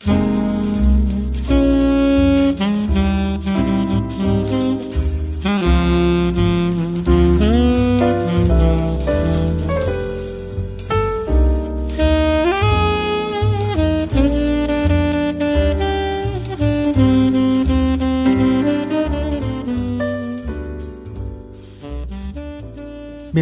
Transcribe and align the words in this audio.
Thank 0.00 0.24
you. 0.24 0.29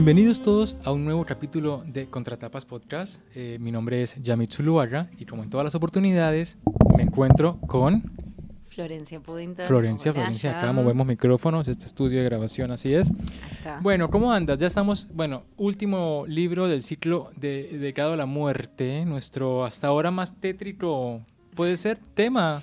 Bienvenidos 0.09 0.40
todos 0.40 0.75
a 0.86 0.90
un 0.90 1.04
nuevo 1.04 1.27
capítulo 1.27 1.84
de 1.84 2.08
Contratapas 2.08 2.64
Podcast. 2.64 3.20
Eh, 3.34 3.58
mi 3.61 3.70
nombre 3.70 4.02
es 4.02 4.16
Yamit 4.22 4.50
Zuluaga 4.50 5.11
y 5.18 5.27
como 5.27 5.43
en 5.43 5.50
todas 5.50 5.64
las 5.64 5.75
oportunidades 5.75 6.57
me 6.96 7.02
encuentro 7.02 7.61
con 7.66 8.11
Florencia 8.68 9.21
Puddington. 9.21 9.66
Florencia, 9.66 10.14
Florencia, 10.14 10.58
acá 10.58 10.72
movemos 10.72 11.07
micrófonos, 11.07 11.68
este 11.68 11.85
estudio 11.85 12.21
de 12.21 12.25
grabación, 12.25 12.71
así 12.71 12.94
es. 12.94 13.13
Está. 13.52 13.80
Bueno, 13.82 14.08
¿cómo 14.08 14.32
andas? 14.32 14.57
Ya 14.57 14.66
estamos, 14.66 15.08
bueno, 15.13 15.43
último 15.58 16.25
libro 16.27 16.68
del 16.68 16.82
ciclo 16.82 17.30
de, 17.36 17.68
dedicado 17.71 18.14
a 18.14 18.16
la 18.16 18.25
muerte, 18.25 19.04
nuestro 19.04 19.66
hasta 19.66 19.88
ahora 19.88 20.11
más 20.11 20.40
tétrico, 20.40 21.21
puede 21.54 21.77
ser, 21.77 21.99
tema. 22.14 22.63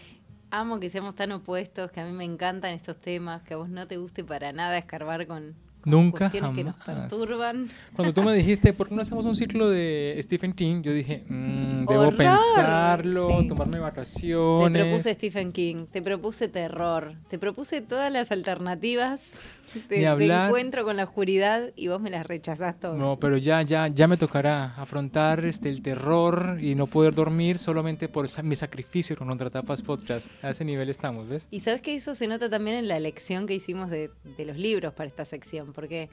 Amo 0.50 0.80
que 0.80 0.90
seamos 0.90 1.14
tan 1.14 1.32
opuestos, 1.32 1.92
que 1.92 2.00
a 2.00 2.08
mí 2.08 2.12
me 2.12 2.24
encantan 2.24 2.74
estos 2.74 3.00
temas, 3.00 3.44
que 3.44 3.54
a 3.54 3.58
vos 3.58 3.70
no 3.70 3.86
te 3.86 3.98
guste 3.98 4.24
para 4.24 4.52
nada 4.52 4.80
escarbar 4.80 5.28
con, 5.28 5.54
con 5.86 5.92
Nunca, 5.92 6.18
cuestiones 6.30 6.56
que 6.58 6.64
nos 6.66 6.76
jamás. 6.76 7.10
perturban. 7.10 7.70
Cuando 7.96 8.14
tú 8.14 8.24
me 8.24 8.34
dijiste, 8.34 8.74
¿por 8.74 8.90
qué 8.90 8.96
no 8.96 9.02
hacemos 9.02 9.26
un 9.26 9.36
ciclo 9.36 9.70
de 9.70 10.18
Stephen 10.22 10.52
King? 10.54 10.82
Yo 10.82 10.92
dije, 10.92 11.24
mm, 11.30 11.86
debo 11.86 12.02
Horror. 12.02 12.18
pensarlo, 12.18 13.40
Sí. 13.42 13.48
tomarme 13.48 13.74
Te 13.74 13.80
vacaciones. 13.80 14.84
propuse 14.84 15.14
Stephen 15.14 15.52
King, 15.52 15.86
te 15.92 16.02
propuse 16.02 16.48
terror, 16.48 17.14
te 17.30 17.40
propuse 17.40 17.82
todas 17.82 18.12
las 18.12 18.32
alternativas 18.32 19.30
de 19.90 20.08
hablar. 20.08 20.48
encuentro 20.48 20.86
con 20.86 20.96
la 20.96 21.04
oscuridad 21.04 21.72
y 21.76 21.88
vos 21.90 22.00
me 22.00 22.10
las 22.10 22.26
rechazás 22.26 22.80
todas. 22.80 22.98
No, 22.98 23.18
pero 23.20 23.36
ya, 23.38 23.62
ya, 23.62 23.88
ya 23.88 24.08
me 24.08 24.16
tocará 24.16 24.74
afrontar 24.78 25.44
este, 25.46 25.70
el 25.70 25.82
terror 25.82 26.58
y 26.62 26.76
no 26.76 26.88
poder 26.88 27.14
dormir 27.14 27.58
solamente 27.58 28.08
por 28.08 28.26
mi 28.44 28.56
sacrificio 28.56 29.18
con 29.18 29.28
Contratapas 29.28 29.82
Podcast. 29.82 30.32
A 30.44 30.52
ese 30.52 30.64
nivel 30.64 30.90
estamos, 30.90 31.28
¿ves? 31.28 31.48
Y 31.52 31.60
sabes 31.60 31.82
que 31.82 31.94
eso 31.96 32.16
se 32.16 32.28
nota 32.28 32.50
también 32.50 32.78
en 32.78 32.88
la 32.88 32.96
elección 32.96 33.48
que 33.48 33.54
hicimos 33.56 33.90
de, 33.90 34.12
de 34.38 34.46
los 34.46 34.56
libros 34.58 34.94
para 34.94 35.08
esta 35.10 35.26
sección, 35.26 35.74
porque 35.76 36.10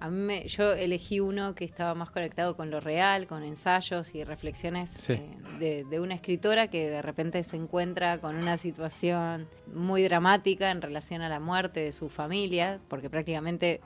a 0.00 0.10
mí 0.10 0.16
me- 0.18 0.48
yo 0.48 0.72
elegí 0.72 1.20
uno 1.20 1.54
que 1.54 1.64
estaba 1.64 1.94
más 1.94 2.10
conectado 2.10 2.56
con 2.56 2.70
lo 2.70 2.80
real, 2.80 3.26
con 3.26 3.42
ensayos 3.44 4.14
y 4.14 4.24
reflexiones 4.24 4.90
Sí. 4.90 5.12
eh, 5.14 5.28
de, 5.60 5.84
de 5.84 6.00
una 6.00 6.14
escritora 6.14 6.68
que 6.68 6.90
de 6.90 7.00
repente 7.00 7.42
se 7.44 7.56
encuentra 7.56 8.18
con 8.18 8.34
una 8.36 8.58
situación 8.58 9.48
muy 9.72 10.02
dramática 10.02 10.70
en 10.72 10.82
relación 10.82 11.22
a 11.22 11.28
la 11.28 11.38
muerte 11.40 11.80
de 11.80 11.92
su 11.92 12.08
familia, 12.10 12.80
porque 12.88 13.08
prácticamente 13.08 13.80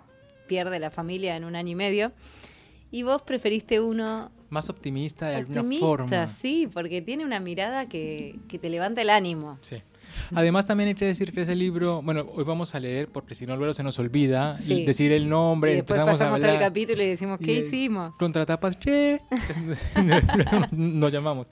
pierde 0.49 0.79
la 0.81 0.91
familia 0.91 1.37
en 1.37 1.45
un 1.45 1.55
año 1.55 1.73
y 1.73 1.77
medio. 1.77 2.13
Y 2.91 3.03
vos 3.03 3.21
preferiste 3.21 3.81
uno 3.81 4.33
Más 4.49 4.71
optimista 4.71 5.29
de 5.29 5.37
alguna 5.37 5.61
optimista, 5.61 5.87
forma. 5.87 6.29
sí, 6.29 6.67
porque 6.73 7.03
tiene 7.03 7.23
una 7.27 7.39
mirada 7.39 7.87
que, 7.87 8.35
que 8.49 8.59
te 8.59 8.71
levanta 8.71 9.03
el 9.03 9.11
ánimo. 9.11 9.59
Sí. 9.61 9.77
Además 10.35 10.67
también 10.67 10.89
hay 10.89 10.95
que 10.95 11.05
decir 11.07 11.33
que 11.33 11.41
ese 11.43 11.55
libro, 11.57 12.03
bueno, 12.03 12.27
hoy 12.35 12.45
vamos 12.45 12.75
a 12.75 12.81
leer 12.81 13.09
porque 13.09 13.35
si 13.35 13.47
no 13.47 13.57
luego 13.57 13.73
se 13.75 13.83
nos 13.83 13.99
olvida 13.99 14.57
Sí. 14.59 14.73
y 14.83 14.85
decir 14.87 15.13
el 15.13 15.29
nombre, 15.29 15.73
y 15.73 15.75
después 15.77 15.99
empezamos 15.99 16.21
a 16.21 16.25
pasamos 16.25 16.41
todo 16.41 16.49
el 16.51 16.57
hablar. 16.57 16.71
capítulo 16.71 17.03
y 17.03 17.07
decimos, 17.07 17.39
¿qué 17.39 17.55
Y, 17.55 17.59
hicimos? 17.59 18.15
Contratapas, 18.17 18.77
¿qué? 18.77 19.21
Nos 20.73 21.13
llamamos. 21.13 21.49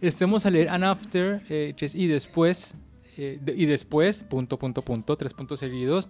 Este, 0.00 0.24
vamos 0.24 0.46
a 0.46 0.50
leer 0.50 0.68
An 0.70 0.84
After, 0.84 1.42
eh, 1.48 1.74
que 1.76 1.84
es 1.86 1.94
y 1.94 2.06
después, 2.06 2.74
eh, 3.16 3.38
de- 3.40 3.54
y 3.54 3.66
después, 3.66 4.22
punto, 4.22 4.58
punto, 4.58 4.82
punto, 4.82 5.16
tres 5.16 5.34
puntos 5.34 5.60
seguidos, 5.60 6.08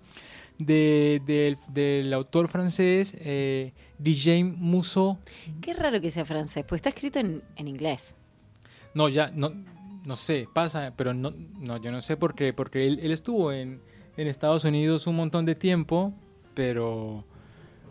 de, 0.58 1.20
del, 1.26 1.56
del 1.72 2.12
autor 2.12 2.46
francés 2.48 3.14
eh, 3.18 3.72
DJ 3.98 4.44
Musso. 4.44 5.18
Qué 5.60 5.74
raro 5.74 6.00
que 6.00 6.10
sea 6.10 6.24
francés, 6.24 6.64
pues 6.68 6.78
está 6.80 6.90
escrito 6.90 7.18
en, 7.18 7.42
en 7.56 7.66
inglés. 7.68 8.14
No, 8.94 9.08
ya, 9.08 9.30
no, 9.34 9.52
no 10.10 10.16
sé, 10.16 10.48
pasa, 10.52 10.92
pero 10.96 11.14
no, 11.14 11.32
no 11.60 11.76
yo 11.76 11.92
no 11.92 12.00
sé 12.00 12.16
por 12.16 12.34
qué, 12.34 12.52
porque 12.52 12.84
él, 12.84 12.98
él 13.00 13.12
estuvo 13.12 13.52
en, 13.52 13.80
en 14.16 14.26
Estados 14.26 14.64
Unidos 14.64 15.06
un 15.06 15.14
montón 15.14 15.46
de 15.46 15.54
tiempo, 15.54 16.12
pero... 16.52 17.24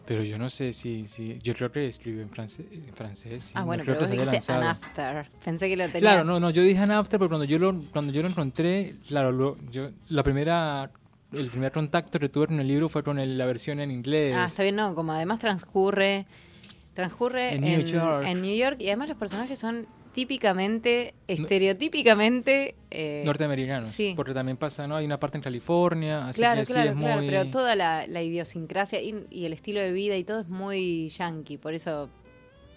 Pero 0.05 0.23
yo 0.23 0.37
no 0.39 0.49
sé 0.49 0.73
si, 0.73 1.05
si 1.05 1.37
yo 1.43 1.53
creo 1.53 1.71
que 1.71 1.85
escribió 1.87 2.21
en 2.23 2.29
francés, 2.29 2.65
en 2.71 2.93
francés 2.95 3.51
ah, 3.55 3.59
no 3.61 3.67
bueno, 3.67 3.83
creo 3.83 3.95
pero 3.95 4.01
vos 4.07 4.09
que 4.09 4.21
haya 4.21 4.31
dijiste 4.31 4.51
an 4.51 4.63
after. 4.63 5.29
Pensé 5.45 5.69
que 5.69 5.77
lo 5.77 5.83
tenía. 5.85 5.99
Claro, 5.99 6.23
no, 6.25 6.39
no, 6.41 6.49
yo 6.49 6.61
dije 6.63 6.79
an 6.79 6.91
after, 6.91 7.19
pero 7.19 7.29
cuando 7.29 7.45
yo 7.45 7.57
lo, 7.59 7.73
cuando 7.93 8.11
yo 8.11 8.21
lo 8.23 8.27
encontré, 8.27 8.95
claro, 9.07 9.31
lo- 9.31 9.55
yo, 9.71 9.91
la 10.09 10.23
primera, 10.23 10.89
el 11.31 11.49
primer 11.49 11.71
contacto 11.71 12.19
que 12.19 12.27
tuve 12.27 12.47
con 12.47 12.59
el 12.59 12.67
libro 12.67 12.89
fue 12.89 13.01
con 13.03 13.17
el- 13.19 13.37
la 13.37 13.45
versión 13.45 13.79
en 13.79 13.91
inglés. 13.91 14.33
Ah, 14.35 14.47
está 14.47 14.63
bien, 14.63 14.75
no, 14.75 14.93
como 14.95 15.13
además 15.13 15.39
transcurre 15.39 16.25
transcurre 16.95 17.55
En 17.55 17.63
en, 17.63 17.79
New 17.79 17.87
York. 17.87 18.25
en 18.27 18.41
New 18.41 18.55
York 18.57 18.77
y 18.79 18.87
además 18.87 19.07
los 19.09 19.17
personajes 19.17 19.57
son 19.59 19.85
típicamente, 20.19 21.13
estereotípicamente... 21.27 22.75
eh, 22.91 23.23
norteamericanos, 23.25 23.89
sí. 23.89 24.13
porque 24.15 24.33
también 24.33 24.57
pasa, 24.57 24.87
¿no? 24.87 24.95
Hay 24.95 25.05
una 25.05 25.19
parte 25.19 25.37
en 25.37 25.43
California, 25.43 26.19
así 26.27 26.39
Claro, 26.41 26.61
que 26.61 26.65
sí 26.65 26.73
claro, 26.73 26.89
es 26.91 26.95
claro, 26.97 27.21
muy... 27.21 27.27
pero 27.29 27.45
toda 27.49 27.75
la, 27.75 28.05
la 28.07 28.21
idiosincrasia 28.21 29.01
y, 29.01 29.25
y 29.29 29.45
el 29.45 29.53
estilo 29.53 29.79
de 29.79 29.91
vida 29.91 30.17
y 30.17 30.23
todo 30.23 30.41
es 30.41 30.47
muy 30.49 31.09
yankee, 31.09 31.57
por 31.57 31.73
eso 31.73 32.09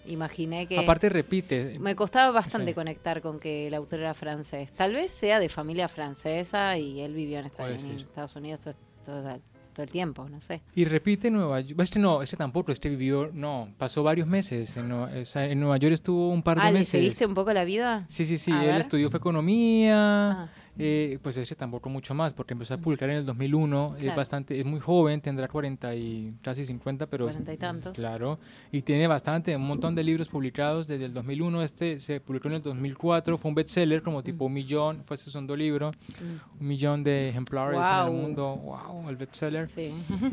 imaginé 0.05 0.67
que... 0.67 0.79
Aparte 0.79 1.09
repite, 1.09 1.77
Me 1.79 1.95
costaba 1.95 2.31
bastante 2.31 2.71
Sí. 2.71 2.75
conectar 2.75 3.21
con 3.21 3.39
que 3.39 3.67
el 3.67 3.73
autor 3.73 3.99
era 4.01 4.13
francés. 4.13 4.71
Tal 4.73 4.93
vez 4.93 5.11
sea 5.11 5.39
de 5.39 5.47
familia 5.49 5.87
francesa 5.87 6.77
y 6.77 6.99
él 7.01 7.13
vivió 7.13 7.39
en 7.39 7.45
Estados, 7.45 7.81
ser. 7.81 7.91
Estados 7.91 8.35
Unidos 8.35 8.59
todo, 8.61 8.73
todo- 9.05 9.39
todo 9.73 9.83
el 9.83 9.91
tiempo, 9.91 10.27
no 10.29 10.39
sé. 10.39 10.61
y 10.75 10.85
repite 10.85 11.29
Nueva 11.29 11.59
York, 11.61 11.79
este 11.81 11.99
no, 11.99 12.21
este 12.21 12.37
tampoco, 12.37 12.71
este 12.71 12.89
vivió, 12.89 13.29
no, 13.33 13.69
pasó 13.77 14.03
varios 14.03 14.27
meses, 14.27 14.77
en, 14.77 14.89
Nue- 14.91 15.21
o 15.21 15.25
sea, 15.25 15.45
en 15.45 15.59
Nueva 15.59 15.77
York 15.77 15.93
estuvo 15.93 16.29
un 16.29 16.41
par 16.43 16.57
de 16.57 16.63
Ah, 16.63 16.71
¿le 16.71 16.79
meses. 16.79 16.89
seguiste 16.89 17.25
un 17.25 17.33
poco 17.33 17.51
la 17.53 17.65
vida? 17.65 18.05
Sí, 18.07 18.23
sí, 18.25 18.37
sí, 18.37 18.51
A 18.51 18.61
él 18.61 18.67
ver. 18.71 18.79
estudió 18.81 19.09
fue 19.09 19.17
economía, 19.19 20.31
Ah. 20.43 20.49
Eh, 20.77 21.19
pues 21.21 21.37
ese 21.37 21.55
tampoco 21.55 21.89
mucho 21.89 22.13
más, 22.13 22.33
porque 22.33 22.53
empezó 22.53 22.73
a 22.73 22.77
publicar 22.77 23.09
en 23.09 23.17
el 23.17 23.25
2001, 23.25 23.87
es 23.95 24.01
Claro. 24.03 24.17
bastante, 24.17 24.59
es 24.59 24.65
muy 24.65 24.79
joven, 24.79 25.21
tendrá 25.21 25.47
40 25.47 25.95
y 25.95 26.33
casi 26.41 26.65
50, 26.65 27.07
pero... 27.07 27.25
Cuarenta 27.25 27.53
y 27.53 27.57
tantos. 27.57 27.91
Claro, 27.93 28.39
y 28.71 28.81
tiene 28.81 29.05
bastante, 29.07 29.55
un 29.55 29.67
montón 29.67 29.93
de 29.95 30.03
libros 30.03 30.27
publicados 30.29 30.87
desde 30.87 31.05
el 31.05 31.13
2001, 31.13 31.61
este 31.63 31.99
se 31.99 32.19
publicó 32.19 32.47
en 32.47 32.55
el 32.55 32.61
2004, 32.61 33.37
fue 33.37 33.49
un 33.49 33.55
bestseller 33.55 34.01
como 34.01 34.23
tipo 34.23 34.45
un 34.45 34.53
millón, 34.53 35.01
fue 35.05 35.15
ese 35.15 35.29
segundo 35.29 35.55
libro, 35.55 35.91
Mm, 36.21 36.61
un 36.61 36.67
millón 36.67 37.03
de 37.03 37.29
ejemplares 37.29 37.79
en 37.85 38.05
el 38.07 38.11
mundo, 38.11 38.55
wow, 38.55 39.09
el 39.09 39.15
bestseller. 39.15 39.67
Sí. 39.67 39.91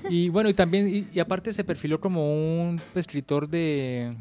Y 0.09 0.29
bueno, 0.29 0.49
y 0.49 0.55
también, 0.55 0.89
y, 0.89 1.07
y 1.13 1.21
aparte 1.21 1.53
se 1.53 1.65
perfiló 1.65 2.01
como 2.01 2.31
un 2.33 2.81
escritor 2.95 3.49
de 3.49 4.15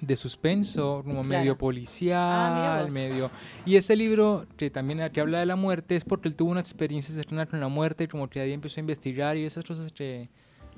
de 0.00 0.16
suspenso, 0.16 1.02
como 1.04 1.22
Claro. 1.22 1.28
medio 1.28 1.52
Ah, 1.52 1.58
policial, 1.58 2.84
vos. 2.84 2.92
medio... 2.92 3.30
Y 3.64 3.76
ese 3.76 3.96
libro 3.96 4.46
que 4.56 4.70
también 4.70 5.10
que 5.12 5.20
habla 5.20 5.40
de 5.40 5.46
la 5.46 5.56
muerte 5.56 5.96
es 5.96 6.04
porque 6.04 6.28
él 6.28 6.36
tuvo 6.36 6.50
una 6.50 6.60
experiencia 6.60 7.14
cercana 7.14 7.46
con 7.46 7.60
la 7.60 7.68
muerte 7.68 8.04
y 8.04 8.08
como 8.08 8.28
que 8.28 8.40
ahí 8.40 8.52
empezó 8.52 8.78
a 8.78 8.82
investigar 8.82 9.36
y 9.36 9.44
esas 9.44 9.64
cosas 9.64 9.92
que 9.92 10.28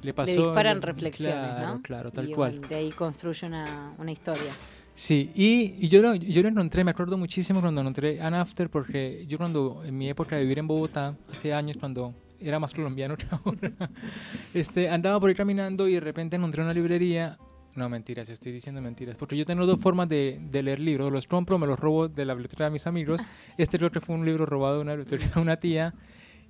le 0.02 0.12
pasó... 0.14 0.30
Le 0.30 0.36
disparan 0.36 0.76
le- 0.76 0.86
reflexiones, 0.86 1.34
claro, 1.54 1.74
¿no? 1.74 1.82
Claro, 1.82 2.10
tal 2.10 2.28
y 2.28 2.32
cual. 2.32 2.60
de 2.68 2.74
ahí 2.76 2.90
construye 2.92 3.46
una, 3.46 3.94
una 3.98 4.12
historia. 4.12 4.52
Sí, 4.94 5.30
y, 5.34 5.76
y 5.84 5.88
yo, 5.88 6.02
lo, 6.02 6.14
yo 6.14 6.42
lo 6.42 6.48
encontré, 6.48 6.82
me 6.82 6.90
acuerdo 6.90 7.16
muchísimo 7.16 7.60
cuando 7.60 7.80
encontré 7.80 8.20
An 8.20 8.34
After, 8.34 8.68
porque 8.68 9.24
yo 9.28 9.38
cuando, 9.38 9.82
en 9.84 9.96
mi 9.96 10.08
época 10.08 10.34
de 10.36 10.42
vivir 10.42 10.58
en 10.58 10.66
Bogotá, 10.66 11.14
hace 11.30 11.54
años 11.54 11.76
cuando 11.78 12.14
era 12.40 12.58
más 12.58 12.74
colombiano 12.74 13.16
que 13.16 13.26
ahora, 13.30 13.72
este, 14.54 14.88
andaba 14.88 15.20
por 15.20 15.28
ahí 15.28 15.36
caminando 15.36 15.86
y 15.88 15.94
de 15.94 16.00
repente 16.00 16.34
encontré 16.36 16.62
una 16.62 16.72
librería, 16.72 17.36
no 17.78 17.88
mentiras, 17.88 18.28
estoy 18.28 18.52
diciendo 18.52 18.80
mentiras, 18.80 19.16
porque 19.16 19.36
yo 19.36 19.46
tengo 19.46 19.64
dos 19.64 19.80
formas 19.80 20.08
de, 20.08 20.38
de 20.50 20.62
leer 20.62 20.80
libros, 20.80 21.10
los 21.10 21.26
compro, 21.26 21.58
me 21.58 21.66
los 21.66 21.78
robo 21.78 22.08
de 22.08 22.24
la 22.24 22.34
biblioteca 22.34 22.64
de 22.64 22.70
mis 22.70 22.86
amigos, 22.86 23.22
este 23.56 23.78
que 23.78 24.00
fue 24.00 24.14
un 24.16 24.26
libro 24.26 24.44
robado 24.44 24.76
de 24.76 24.80
una 24.82 24.94
biblioteca 24.94 25.34
de 25.34 25.40
una 25.40 25.56
tía, 25.56 25.94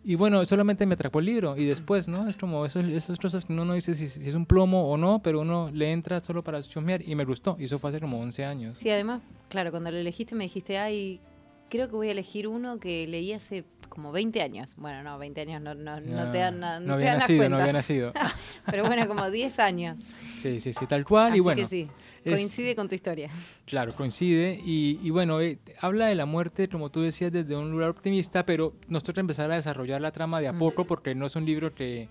y 0.04 0.14
bueno, 0.14 0.44
solamente 0.44 0.86
me 0.86 0.94
atrapó 0.94 1.18
el 1.18 1.26
libro 1.26 1.56
y 1.56 1.66
después, 1.66 2.08
¿no? 2.08 2.28
Es 2.28 2.36
como 2.36 2.64
esos, 2.64 2.88
esas 2.88 3.18
cosas 3.18 3.44
que 3.44 3.52
uno 3.52 3.64
no 3.64 3.74
dice 3.74 3.94
si, 3.94 4.08
si 4.08 4.28
es 4.28 4.34
un 4.34 4.46
plomo 4.46 4.90
o 4.90 4.96
no, 4.96 5.20
pero 5.22 5.40
uno 5.40 5.70
le 5.72 5.92
entra 5.92 6.20
solo 6.20 6.42
para 6.42 6.62
chusmear 6.62 7.02
y 7.06 7.14
me 7.14 7.24
gustó. 7.24 7.56
Y 7.58 7.64
eso 7.64 7.78
fue 7.78 7.90
hace 7.90 8.00
como 8.00 8.20
11 8.20 8.44
años. 8.44 8.78
Sí, 8.78 8.88
además, 8.88 9.22
claro, 9.48 9.70
cuando 9.70 9.90
lo 9.90 9.98
elegiste 9.98 10.34
me 10.34 10.44
dijiste, 10.44 10.78
ay, 10.78 11.20
creo 11.68 11.88
que 11.88 11.96
voy 11.96 12.08
a 12.08 12.12
elegir 12.12 12.48
uno 12.48 12.78
que 12.78 13.06
leí 13.06 13.32
hace 13.32 13.64
como 13.88 14.12
20 14.12 14.42
años. 14.42 14.74
Bueno, 14.76 15.02
no, 15.02 15.18
20 15.18 15.40
años 15.40 15.60
no, 15.62 15.74
no, 15.74 16.00
no 16.00 16.30
te 16.32 16.38
dan, 16.38 16.60
no, 16.60 16.78
no 16.80 16.86
te 16.86 16.92
había 17.08 17.14
nacido, 17.18 17.48
no 17.48 17.56
había 17.58 17.72
nacido. 17.72 18.12
Pero 18.70 18.84
bueno, 18.86 19.06
como 19.08 19.30
10 19.30 19.58
años. 19.58 19.98
Sí, 20.36 20.60
sí, 20.60 20.72
sí, 20.72 20.86
tal 20.86 21.04
cual. 21.04 21.28
Así 21.28 21.36
y 21.38 21.40
bueno, 21.40 21.62
que 21.62 21.68
sí, 21.68 21.88
es- 22.24 22.34
coincide 22.34 22.76
con 22.76 22.88
tu 22.88 22.94
historia. 22.94 23.28
Claro, 23.64 23.94
coincide. 23.94 24.60
Y, 24.64 25.00
y 25.02 25.10
bueno, 25.10 25.40
eh, 25.40 25.58
habla 25.80 26.06
de 26.06 26.14
la 26.14 26.26
muerte, 26.26 26.68
como 26.68 26.90
tú 26.90 27.00
decías, 27.02 27.32
desde 27.32 27.56
un 27.56 27.70
lugar 27.72 27.90
optimista, 27.90 28.46
pero 28.46 28.74
nos 28.88 29.02
toca 29.02 29.20
empezar 29.20 29.50
a 29.50 29.56
desarrollar 29.56 30.00
la 30.00 30.12
trama 30.12 30.40
de 30.40 30.48
a 30.48 30.52
Mm. 30.52 30.58
poco 30.58 30.84
porque 30.86 31.14
no 31.14 31.26
es 31.26 31.34
un 31.36 31.44
libro 31.44 31.74
que, 31.74 32.08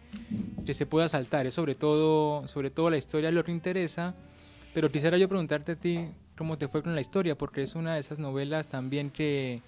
que 0.66 0.74
se 0.74 0.86
pueda 0.86 1.08
saltar. 1.08 1.46
Es 1.48 1.54
sobre 1.54 1.76
todo, 1.76 2.48
sobre 2.48 2.70
todo 2.70 2.90
la 2.90 2.98
historia 2.98 3.32
lo 3.32 3.44
que 3.46 3.52
interesa. 3.52 4.14
Pero 4.74 4.92
quisiera 4.92 5.18
yo 5.18 5.28
preguntarte 5.30 5.72
a 5.72 5.76
ti, 5.76 6.08
cómo 6.38 6.58
te 6.58 6.68
fue 6.68 6.82
con 6.84 6.96
la 6.96 7.02
historia, 7.02 7.38
porque 7.38 7.64
es 7.64 7.76
una 7.76 7.96
de 7.96 8.00
esas 8.00 8.20
novelas 8.20 8.68
también 8.70 9.10
que, 9.10 9.62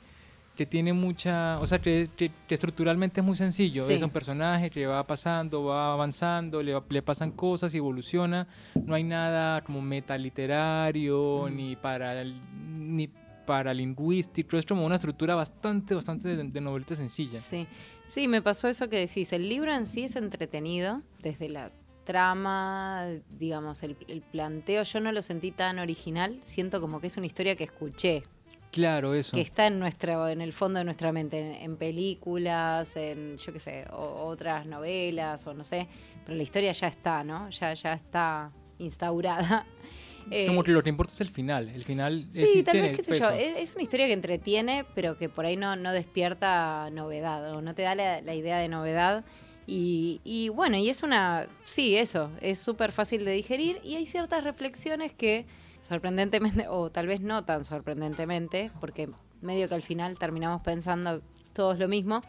que 0.56 0.66
tiene 0.66 0.92
mucha, 0.94 1.58
o 1.60 1.66
sea, 1.66 1.80
que, 1.80 2.10
que- 2.16 2.32
que 2.48 2.54
estructuralmente 2.54 3.22
es 3.22 3.26
muy 3.26 3.36
sencillo. 3.36 3.86
Sí. 3.88 3.94
Es 3.94 4.02
un 4.02 4.10
personaje 4.10 4.70
que 4.70 4.86
va 4.86 5.06
pasando, 5.08 5.64
va 5.66 5.94
avanzando, 5.94 6.62
le, 6.64 6.80
le 6.90 7.02
pasan 7.02 7.32
cosas 7.32 7.74
evoluciona. 7.74 8.48
No 8.86 8.94
hay 8.96 9.04
nada 9.04 9.62
como 9.64 9.82
metaliterario, 9.82 11.48
Mm. 11.50 11.56
ni 11.56 11.76
para 11.76 12.24
ni 12.24 13.10
paralingüístico. 13.46 14.58
Es 14.58 14.66
como 14.66 14.86
una 14.86 14.96
estructura 14.96 15.34
bastante, 15.36 15.96
bastante 15.96 16.36
de, 16.36 16.44
de 16.44 16.62
novelita 16.62 16.94
sencilla. 16.96 17.40
Sí. 17.40 17.66
sí, 18.08 18.28
me 18.28 18.42
pasó 18.42 18.68
eso 18.68 18.90
que 18.90 18.98
decís. 18.98 19.34
El 19.34 19.50
libro 19.50 19.74
en 19.74 19.86
sí 19.88 20.04
es 20.04 20.16
entretenido, 20.16 21.02
desde 21.24 21.50
la 21.50 21.72
trama, 22.14 23.06
digamos, 23.38 23.84
el, 23.84 23.96
el 24.08 24.22
planteo. 24.22 24.82
Yo 24.82 25.00
no 25.00 25.12
lo 25.12 25.22
sentí 25.22 25.52
tan 25.52 25.78
original. 25.78 26.40
Siento 26.42 26.82
como 26.82 27.00
que 27.00 27.06
es 27.08 27.18
una 27.18 27.28
historia 27.28 27.56
que 27.56 27.66
escuché, 27.66 28.24
Claro, 28.72 29.14
eso. 29.14 29.36
que 29.36 29.42
está 29.42 29.68
en 29.68 29.78
nuestra, 29.80 30.32
en 30.32 30.42
el 30.42 30.52
fondo 30.54 30.80
de 30.80 30.86
nuestra 30.86 31.12
mente, 31.12 31.38
en, 31.40 31.54
en 31.72 31.78
películas, 31.78 32.96
en 32.96 33.38
yo 33.38 33.54
qué 33.54 33.60
sé, 33.60 33.86
o- 33.92 34.26
otras 34.28 34.66
novelas, 34.66 35.46
o 35.46 35.54
no 35.54 35.64
sé. 35.64 35.88
Pero 36.26 36.36
la 36.36 36.42
historia 36.44 36.72
ya 36.72 36.88
está, 36.88 37.24
¿no? 37.24 37.48
Ya, 37.52 37.74
ya 37.76 37.94
está 37.94 38.52
instaurada. 38.80 39.66
Eh, 40.32 40.46
Como 40.46 40.62
que 40.64 40.72
lo 40.72 40.84
que 40.84 40.90
importa 40.90 41.12
es 41.12 41.22
el 41.22 41.30
final. 41.30 41.70
El 41.70 41.84
final 41.84 42.28
Sí, 42.30 42.60
es, 42.60 42.64
tal 42.64 42.80
vez, 42.82 42.96
qué 42.96 43.02
sé 43.02 43.18
yo, 43.20 43.32
es, 43.32 43.58
es 43.58 43.74
una 43.74 43.82
historia 43.82 44.06
que 44.06 44.14
entretiene, 44.14 44.86
pero 44.94 45.18
que 45.18 45.28
por 45.28 45.44
ahí 45.48 45.56
no, 45.56 45.76
no 45.76 45.92
despierta 45.92 46.88
novedad, 46.92 47.52
o 47.56 47.62
no 47.64 47.74
te 47.74 47.82
da 47.82 47.96
la, 47.96 48.22
la 48.22 48.36
idea 48.36 48.60
de 48.60 48.68
novedad. 48.68 49.26
Y, 49.72 50.20
y 50.24 50.50
bueno, 50.50 50.78
y 50.78 50.90
es 50.90 51.04
una, 51.04 51.48
sí, 51.66 51.96
eso, 51.96 52.32
es 52.42 52.58
súper 52.60 52.92
fácil 52.92 53.24
de 53.24 53.34
digerir 53.34 53.80
y 53.84 53.96
hay 53.98 54.06
ciertas 54.08 54.44
reflexiones 54.44 55.14
que 55.14 55.46
sorprendentemente, 55.80 56.68
o 56.70 56.90
tal 56.90 57.06
vez 57.08 57.22
no 57.22 57.46
tan 57.46 57.64
sorprendentemente, 57.64 58.72
porque 58.80 59.10
medio 59.42 59.70
que 59.70 59.76
al 59.76 59.82
final 59.84 60.18
terminamos 60.18 60.62
pensando 60.64 61.22
todos 61.54 61.78
lo 61.80 61.88
mismo, 61.88 62.22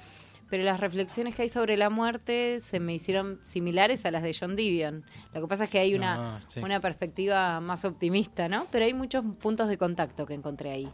pero 0.51 0.65
las 0.65 0.81
reflexiones 0.81 1.35
que 1.35 1.43
hay 1.43 1.49
sobre 1.49 1.77
la 1.77 1.91
muerte 1.91 2.59
se 2.61 2.79
me 2.81 2.93
hicieron 2.95 3.39
similares 3.43 4.05
a 4.05 4.11
las 4.11 4.23
de 4.23 4.37
John 4.39 4.57
Didion. 4.57 5.05
Lo 5.33 5.41
que 5.41 5.47
pasa 5.47 5.65
es 5.65 5.71
que 5.71 5.79
hay 5.79 5.95
una, 5.95 6.37
Ah, 6.37 6.41
sí. 6.47 6.61
una 6.61 6.81
perspectiva 6.81 7.61
más 7.61 7.85
optimista, 7.85 8.49
¿no? 8.49 8.67
Pero 8.71 8.85
hay 8.85 8.93
muchos 8.95 9.25
puntos 9.41 9.69
de 9.69 9.79
contacto 9.79 10.27
que 10.27 10.35
encontré 10.35 10.73
ahí. 10.73 10.89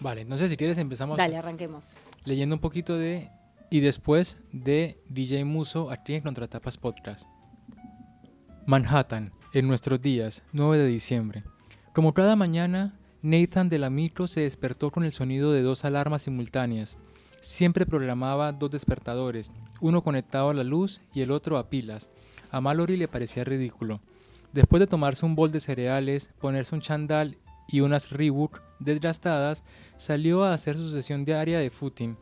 Vale, 0.00 0.20
entonces 0.22 0.50
si 0.50 0.56
quieres 0.56 0.76
empezamos 0.78 1.16
Dale, 1.16 1.36
arranquemos. 1.36 1.94
leyendo 2.24 2.54
un 2.56 2.60
poquito 2.60 2.98
de... 2.98 3.30
Y 3.68 3.80
después 3.80 4.38
de 4.52 5.02
DJ 5.08 5.44
Muso 5.44 5.90
aquí 5.90 6.14
en 6.14 6.22
Contratapas 6.22 6.76
Podcast. 6.76 7.28
Manhattan, 8.64 9.32
en 9.52 9.66
nuestros 9.66 10.00
días, 10.00 10.44
9 10.52 10.78
de 10.78 10.86
diciembre. 10.86 11.42
Como 11.92 12.14
cada 12.14 12.36
mañana, 12.36 12.96
Nathan 13.22 13.68
de 13.68 13.80
la 13.80 13.90
micro 13.90 14.28
se 14.28 14.42
despertó 14.42 14.92
con 14.92 15.02
el 15.02 15.10
sonido 15.10 15.50
de 15.50 15.62
dos 15.62 15.84
alarmas 15.84 16.22
simultáneas. 16.22 16.96
Siempre 17.40 17.86
programaba 17.86 18.52
dos 18.52 18.70
despertadores, 18.70 19.50
uno 19.80 20.00
conectado 20.00 20.50
a 20.50 20.54
la 20.54 20.62
luz 20.62 21.00
y 21.12 21.22
el 21.22 21.32
otro 21.32 21.58
a 21.58 21.68
pilas. 21.68 22.08
A 22.52 22.60
Mallory 22.60 22.96
le 22.96 23.08
parecía 23.08 23.42
ridículo. 23.42 24.00
Después 24.52 24.78
de 24.78 24.86
tomarse 24.86 25.26
un 25.26 25.34
bol 25.34 25.50
de 25.50 25.58
cereales, 25.58 26.30
ponerse 26.40 26.76
un 26.76 26.82
chandal 26.82 27.36
y 27.66 27.80
unas 27.80 28.10
Reebok 28.10 28.60
desgastadas, 28.78 29.64
salió 29.96 30.44
a 30.44 30.54
hacer 30.54 30.76
su 30.76 30.88
sesión 30.88 31.24
diaria 31.24 31.58
de 31.58 31.70
footing. 31.70 32.16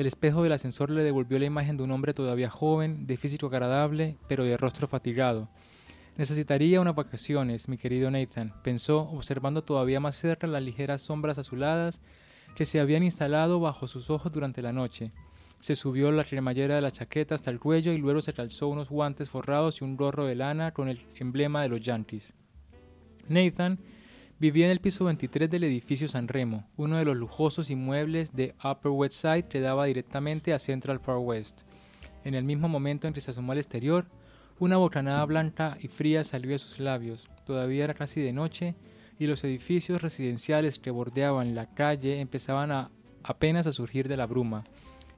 El 0.00 0.06
espejo 0.06 0.42
del 0.42 0.52
ascensor 0.52 0.88
le 0.88 1.02
devolvió 1.02 1.38
la 1.38 1.44
imagen 1.44 1.76
de 1.76 1.82
un 1.82 1.90
hombre 1.90 2.14
todavía 2.14 2.48
joven, 2.48 3.06
de 3.06 3.18
físico 3.18 3.48
agradable, 3.48 4.16
pero 4.28 4.44
de 4.44 4.56
rostro 4.56 4.88
fatigado. 4.88 5.50
Necesitaría 6.16 6.80
unas 6.80 6.94
vacaciones, 6.94 7.68
mi 7.68 7.76
querido 7.76 8.10
Nathan, 8.10 8.54
pensó, 8.62 9.02
observando 9.10 9.62
todavía 9.62 10.00
más 10.00 10.16
cerca 10.16 10.46
las 10.46 10.62
ligeras 10.62 11.02
sombras 11.02 11.36
azuladas 11.36 12.00
que 12.56 12.64
se 12.64 12.80
habían 12.80 13.02
instalado 13.02 13.60
bajo 13.60 13.86
sus 13.86 14.08
ojos 14.08 14.32
durante 14.32 14.62
la 14.62 14.72
noche. 14.72 15.12
Se 15.58 15.76
subió 15.76 16.10
la 16.12 16.24
cremallera 16.24 16.76
de 16.76 16.80
la 16.80 16.90
chaqueta 16.90 17.34
hasta 17.34 17.50
el 17.50 17.60
cuello 17.60 17.92
y 17.92 17.98
luego 17.98 18.22
se 18.22 18.32
calzó 18.32 18.68
unos 18.68 18.88
guantes 18.88 19.28
forrados 19.28 19.82
y 19.82 19.84
un 19.84 19.98
gorro 19.98 20.24
de 20.24 20.34
lana 20.34 20.72
con 20.72 20.88
el 20.88 21.04
emblema 21.16 21.60
de 21.60 21.68
los 21.68 21.82
Yankees. 21.82 22.34
Nathan 23.28 23.78
vivía 24.40 24.64
en 24.64 24.70
el 24.70 24.80
piso 24.80 25.04
23 25.04 25.50
del 25.50 25.64
edificio 25.64 26.08
San 26.08 26.26
Remo, 26.26 26.66
uno 26.78 26.96
de 26.96 27.04
los 27.04 27.14
lujosos 27.14 27.68
inmuebles 27.68 28.34
de 28.34 28.54
Upper 28.64 28.90
West 28.90 29.20
Side 29.20 29.48
que 29.48 29.60
daba 29.60 29.84
directamente 29.84 30.54
a 30.54 30.58
Central 30.58 30.98
Park 30.98 31.20
West. 31.20 31.62
En 32.24 32.34
el 32.34 32.44
mismo 32.44 32.66
momento 32.66 33.06
en 33.06 33.12
que 33.12 33.20
se 33.20 33.32
asomó 33.32 33.52
al 33.52 33.58
exterior, 33.58 34.06
una 34.58 34.78
bocanada 34.78 35.22
blanca 35.26 35.76
y 35.78 35.88
fría 35.88 36.24
salió 36.24 36.52
de 36.52 36.58
sus 36.58 36.80
labios. 36.80 37.28
Todavía 37.44 37.84
era 37.84 37.92
casi 37.92 38.22
de 38.22 38.32
noche 38.32 38.74
y 39.18 39.26
los 39.26 39.44
edificios 39.44 40.00
residenciales 40.00 40.78
que 40.78 40.90
bordeaban 40.90 41.54
la 41.54 41.66
calle 41.74 42.20
empezaban 42.20 42.88
apenas 43.22 43.66
a 43.66 43.72
surgir 43.72 44.08
de 44.08 44.16
la 44.16 44.26
bruma. 44.26 44.64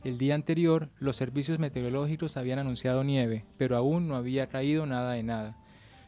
El 0.03 0.19
día 0.19 0.35
anterior, 0.35 0.91
los 0.99 1.15
servicios 1.15 1.61
meteorológicos 1.61 2.37
habían 2.37 2.59
anunciado 2.59 3.05
nieve, 3.05 3.45
pero 3.57 3.77
aún 3.77 4.09
no 4.09 4.17
había 4.17 4.49
caído 4.49 4.85
nada 4.85 5.13
de 5.13 5.23
nada. 5.23 5.57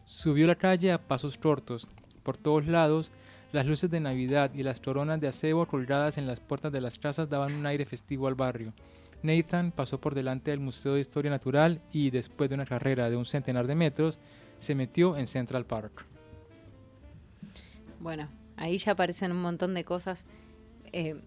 Subió 0.05 0.49
la 0.49 0.57
calle 0.57 0.91
a 0.91 1.07
pasos 1.07 1.39
cortos. 1.39 1.89
Por 2.25 2.37
todos 2.37 2.67
lados, 2.67 3.13
las 3.53 3.67
luces 3.67 3.89
de 3.89 4.01
Navidad 4.01 4.51
y 4.53 4.65
las 4.65 4.81
coronas 4.81 5.21
de 5.21 5.29
acebo 5.29 5.67
colgadas 5.67 6.19
en 6.19 6.27
las 6.27 6.41
puertas 6.41 6.73
de 6.73 6.81
las 6.81 6.99
casas 6.99 7.31
daban 7.31 7.55
un 7.55 7.67
aire 7.67 7.85
festivo 7.85 8.27
al 8.27 8.35
barrio. 8.35 8.73
Nathan 9.23 9.71
pasó 9.71 10.01
por 10.01 10.15
delante 10.15 10.51
del 10.51 10.59
Museo 10.59 10.95
de 10.95 11.01
Historia 11.01 11.31
Natural 11.31 11.81
y, 11.93 12.11
después 12.11 12.51
de 12.51 12.57
una 12.57 12.67
carrera 12.67 13.09
de 13.09 13.17
un 13.17 13.25
centenar 13.25 13.67
de 13.67 13.77
metros, 13.77 14.19
se 14.59 14.75
metió 14.75 15.17
en 15.17 15.27
Central 15.27 15.67
Park. 15.67 16.05
Bueno, 18.01 18.29
ahí 18.57 18.77
ya 18.79 18.93
aparecen 18.93 19.31
un 19.31 19.41
montón 19.41 19.73
de 19.75 19.85
cosas. 19.85 20.27
Eh, 20.93 21.21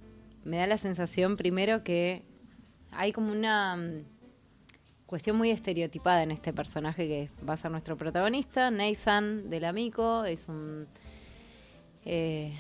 me 0.44 0.58
da 0.58 0.68
la 0.68 0.78
sensación 0.78 1.38
primero 1.38 1.84
que 1.84 2.24
hay 2.92 3.12
como 3.12 3.32
una 3.32 3.76
mm, 3.76 4.04
cuestión 5.08 5.36
muy 5.38 5.50
estereotipada 5.50 6.22
en 6.22 6.30
este 6.32 6.54
personaje 6.54 7.08
que 7.08 7.30
va 7.48 7.54
a 7.54 7.58
ser 7.58 7.72
nuestro 7.72 7.98
protagonista, 7.98 8.70
Nathan 8.70 9.50
del 9.50 9.66
Amico, 9.66 10.24
es 10.26 10.48
un... 10.50 10.86
eh, 12.06 12.54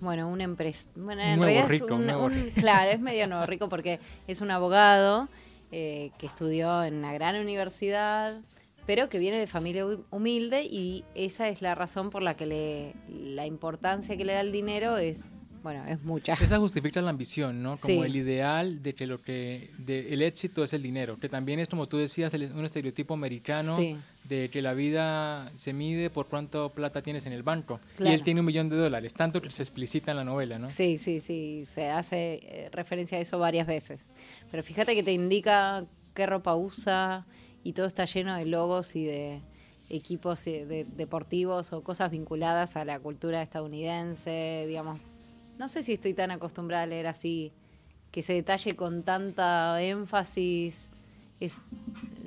bueno, 0.00 0.28
un 0.28 0.40
empresa. 0.40 0.88
Bueno, 0.94 1.22
en 1.22 1.36
Nuevo 1.36 1.44
realidad 1.44 1.72
es 1.72 1.80
rico, 1.80 1.94
un, 1.94 2.04
nuevo 2.06 2.24
un- 2.26 2.32
rico. 2.34 2.60
claro, 2.60 2.90
es 2.90 3.00
medio 3.00 3.26
nuevo 3.28 3.46
rico 3.46 3.68
porque 3.68 3.98
es 4.26 4.40
un 4.40 4.50
abogado 4.50 5.28
eh, 5.72 6.10
que 6.18 6.26
estudió 6.26 6.82
en 6.84 6.94
una 6.94 7.12
gran 7.12 7.36
universidad, 7.40 8.40
pero 8.86 9.08
que 9.08 9.18
viene 9.18 9.38
de 9.38 9.46
familia 9.46 9.84
hu- 9.84 10.04
humilde 10.10 10.64
y 10.64 11.04
esa 11.14 11.48
es 11.48 11.62
la 11.62 11.74
razón 11.74 12.10
por 12.10 12.22
la 12.22 12.34
que 12.34 12.46
le, 12.46 12.94
la 13.08 13.46
importancia 13.46 14.16
que 14.16 14.24
le 14.24 14.32
da 14.34 14.40
el 14.40 14.52
dinero 14.52 14.98
es, 14.98 15.32
bueno, 15.62 15.84
es 15.86 16.02
mucha. 16.02 16.34
Esa 16.34 16.58
justifica 16.58 17.00
la 17.00 17.10
ambición, 17.10 17.62
¿no? 17.62 17.76
Como 17.76 17.94
Sí. 17.94 18.00
el 18.00 18.16
ideal 18.16 18.82
de 18.82 18.94
que 18.94 19.06
lo 19.06 19.20
que 19.20 19.70
de 19.78 20.12
el 20.14 20.22
éxito 20.22 20.62
es 20.64 20.72
el 20.72 20.82
dinero, 20.82 21.18
que 21.18 21.28
también 21.28 21.58
es 21.60 21.68
como 21.68 21.86
tú 21.88 21.96
decías 21.98 22.32
el- 22.34 22.52
un 22.52 22.64
estereotipo 22.64 23.14
americano 23.14 23.76
Sí. 23.76 23.96
de 24.24 24.48
que 24.50 24.62
la 24.62 24.74
vida 24.74 25.50
se 25.54 25.72
mide 25.72 26.10
por 26.10 26.26
cuánto 26.26 26.70
plata 26.70 27.02
tienes 27.02 27.26
en 27.26 27.32
el 27.32 27.42
banco 27.42 27.80
y 27.94 27.96
Claro. 27.98 28.14
él 28.14 28.22
tiene 28.22 28.40
un 28.40 28.46
millón 28.46 28.68
de 28.68 28.76
dólares, 28.76 29.14
tanto 29.14 29.40
que 29.42 29.50
se 29.50 29.62
explicita 29.62 30.10
en 30.12 30.16
la 30.18 30.24
novela, 30.24 30.58
¿no? 30.58 30.68
Sí, 30.68 30.98
sí, 30.98 31.20
sí, 31.20 31.64
se 31.66 31.88
hace 31.90 32.40
eh, 32.42 32.68
referencia 32.72 33.18
a 33.18 33.20
eso 33.20 33.38
varias 33.38 33.66
veces. 33.66 34.00
Pero 34.50 34.62
fíjate 34.62 34.94
que 34.94 35.02
te 35.02 35.12
indica 35.12 35.84
qué 36.14 36.26
ropa 36.26 36.54
usa 36.54 37.26
y 37.64 37.72
todo 37.72 37.86
está 37.86 38.04
lleno 38.04 38.34
de 38.36 38.44
logos 38.46 38.96
y 38.96 39.04
de 39.04 39.40
equipos 39.90 40.46
eh, 40.46 40.66
de- 40.66 40.84
deportivos 40.84 41.72
o 41.72 41.82
cosas 41.82 42.10
vinculadas 42.10 42.76
a 42.76 42.84
la 42.84 42.98
cultura 43.00 43.40
estadounidense, 43.42 44.64
digamos. 44.68 45.00
No 45.58 45.68
sé 45.68 45.82
si 45.82 45.92
estoy 45.94 46.14
tan 46.14 46.30
acostumbrada 46.30 46.84
a 46.84 46.86
leer 46.86 47.06
así, 47.06 47.52
que 48.10 48.22
se 48.22 48.32
detalle 48.32 48.76
con 48.76 49.02
tanta 49.02 49.82
énfasis. 49.82 50.90
Es, 51.40 51.60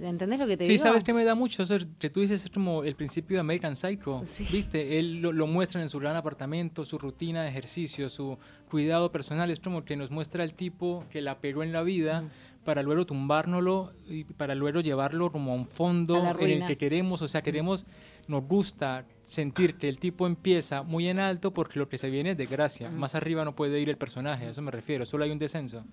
¿Entendés 0.02 0.40
lo 0.40 0.48
que 0.48 0.56
te 0.58 0.66
Sí, 0.66 0.72
digo? 0.74 0.84
¿sabes 0.84 1.04
qué 1.04 1.14
me 1.14 1.24
da 1.26 1.36
mucho? 1.36 1.64
Eso 1.64 1.76
que 2.00 2.10
tú 2.10 2.22
dices 2.22 2.46
es 2.46 2.50
como 2.50 2.84
el 2.84 2.96
principio 2.96 3.36
de 3.38 3.42
American 3.42 3.76
Psycho, 3.76 4.22
Sí. 4.26 4.48
¿viste? 4.52 5.00
Él 5.00 5.22
lo, 5.22 5.32
lo 5.32 5.48
muestra 5.48 5.82
en 5.82 5.90
su 5.90 6.00
gran 6.00 6.16
apartamento, 6.16 6.86
su 6.86 6.98
rutina 6.98 7.44
de 7.44 7.50
ejercicio, 7.50 8.10
su 8.10 8.38
cuidado 8.70 9.12
personal, 9.12 9.52
es 9.52 9.60
como 9.60 9.84
que 9.84 9.96
nos 9.98 10.10
muestra 10.12 10.44
el 10.44 10.54
tipo 10.54 11.04
que 11.12 11.22
la 11.22 11.40
pegó 11.40 11.62
en 11.64 11.72
la 11.74 11.84
vida 11.84 12.24
para 12.64 12.84
luego 12.84 13.06
tumbárnoslo 13.06 13.92
y 14.08 14.24
para 14.24 14.56
luego 14.56 14.82
llevarlo 14.82 15.32
como 15.32 15.52
a 15.52 15.56
un 15.56 15.68
fondo 15.68 16.16
A 16.24 16.32
en 16.40 16.62
el 16.62 16.68
que 16.68 16.78
queremos, 16.78 17.22
o 17.22 17.28
sea, 17.28 17.42
queremos, 17.42 17.86
nos 18.28 18.44
gusta 18.46 19.06
sentir 19.24 19.76
que 19.76 19.88
el 19.90 19.98
tipo 20.00 20.28
empieza 20.28 20.84
muy 20.84 21.08
en 21.08 21.20
alto 21.20 21.54
porque 21.54 21.80
lo 21.80 21.88
que 21.88 21.98
se 21.98 22.10
viene 22.10 22.32
es 22.32 22.38
desgracia. 22.38 22.90
Más 22.92 23.16
arriba 23.16 23.46
no 23.46 23.56
puede 23.56 23.80
ir 23.80 23.90
el 23.90 23.98
personaje, 23.98 24.46
a 24.46 24.50
eso 24.52 24.62
me 24.62 24.72
refiero, 24.72 25.06
solo 25.06 25.24
hay 25.24 25.32
un 25.32 25.40
descenso. 25.40 25.84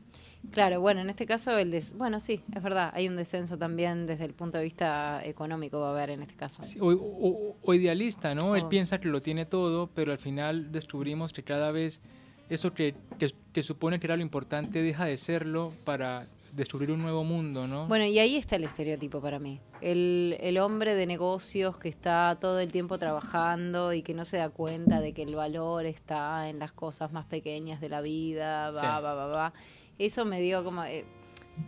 Claro, 0.52 0.80
bueno, 0.80 1.00
en 1.00 1.10
este 1.10 1.26
caso, 1.26 1.56
el 1.58 1.70
des- 1.72 1.96
bueno, 1.96 2.20
sí, 2.20 2.42
es 2.54 2.62
verdad, 2.62 2.90
hay 2.94 3.08
un 3.08 3.16
descenso 3.16 3.58
también 3.58 4.06
desde 4.06 4.24
el 4.24 4.34
punto 4.34 4.58
de 4.58 4.64
vista 4.64 5.20
económico, 5.24 5.80
va 5.80 5.88
a 5.88 5.90
haber 5.92 6.10
en 6.10 6.22
este 6.22 6.34
caso. 6.36 6.62
Sí, 6.62 6.78
o, 6.80 6.86
o- 6.92 7.56
o 7.62 7.74
idealista, 7.74 8.34
¿no? 8.34 8.54
Él 8.56 8.62
Oh. 8.66 8.68
piensa 8.68 9.00
que 9.00 9.08
lo 9.08 9.20
tiene 9.20 9.46
todo, 9.46 9.88
pero 9.94 10.12
al 10.12 10.18
final 10.18 10.70
descubrimos 10.70 11.32
que 11.32 11.42
cada 11.42 11.72
vez 11.72 12.02
eso 12.48 12.72
que, 12.72 12.94
que, 13.18 13.30
que 13.52 13.62
supone 13.62 13.98
que 14.00 14.06
era 14.06 14.16
lo 14.16 14.22
importante 14.22 14.80
deja 14.80 15.04
de 15.04 15.16
serlo 15.16 15.72
para 15.84 16.26
descubrir 16.52 16.90
un 16.90 17.00
nuevo 17.00 17.24
mundo, 17.24 17.66
¿no? 17.66 17.86
Bueno, 17.86 18.04
y 18.04 18.18
ahí 18.18 18.36
está 18.36 18.56
el 18.56 18.64
estereotipo 18.64 19.20
para 19.20 19.38
mí. 19.38 19.60
El, 19.80 20.36
el 20.40 20.58
hombre 20.58 20.94
de 20.94 21.06
negocios 21.06 21.76
que 21.78 21.88
está 21.88 22.36
todo 22.40 22.58
el 22.60 22.72
tiempo 22.72 22.98
trabajando 22.98 23.92
y 23.92 24.02
que 24.02 24.14
no 24.14 24.24
se 24.24 24.36
da 24.38 24.48
cuenta 24.50 25.00
de 25.00 25.12
que 25.12 25.22
el 25.22 25.34
valor 25.36 25.86
está 25.86 26.48
en 26.48 26.58
las 26.58 26.72
cosas 26.72 27.12
más 27.12 27.26
pequeñas 27.26 27.80
de 27.80 27.88
la 27.88 28.00
vida, 28.00 28.70
va, 28.70 28.80
Sí. 28.80 28.86
va, 28.86 29.00
va, 29.00 29.26
va. 29.26 29.52
Eso 29.98 30.24
me 30.24 30.40
dio 30.40 30.64
como... 30.64 30.84
eh, 30.84 31.04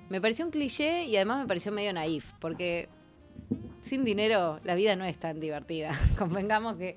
me 0.09 0.21
pareció 0.21 0.45
un 0.45 0.51
cliché 0.53 1.05
y 1.05 1.17
además 1.17 1.41
me 1.43 1.47
pareció 1.49 1.73
medio 1.73 1.93
naif, 1.93 2.33
porque 2.39 2.89
sin 3.83 4.05
dinero 4.05 4.59
la 4.65 4.75
vida 4.75 4.95
no 4.97 5.05
es 5.05 5.19
tan 5.19 5.41
divertida. 5.41 5.99
Convengamos 6.19 6.77
que 6.77 6.97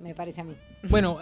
me 0.00 0.14
parece 0.14 0.40
a 0.40 0.44
mí. 0.44 0.56
Bueno, 0.90 1.18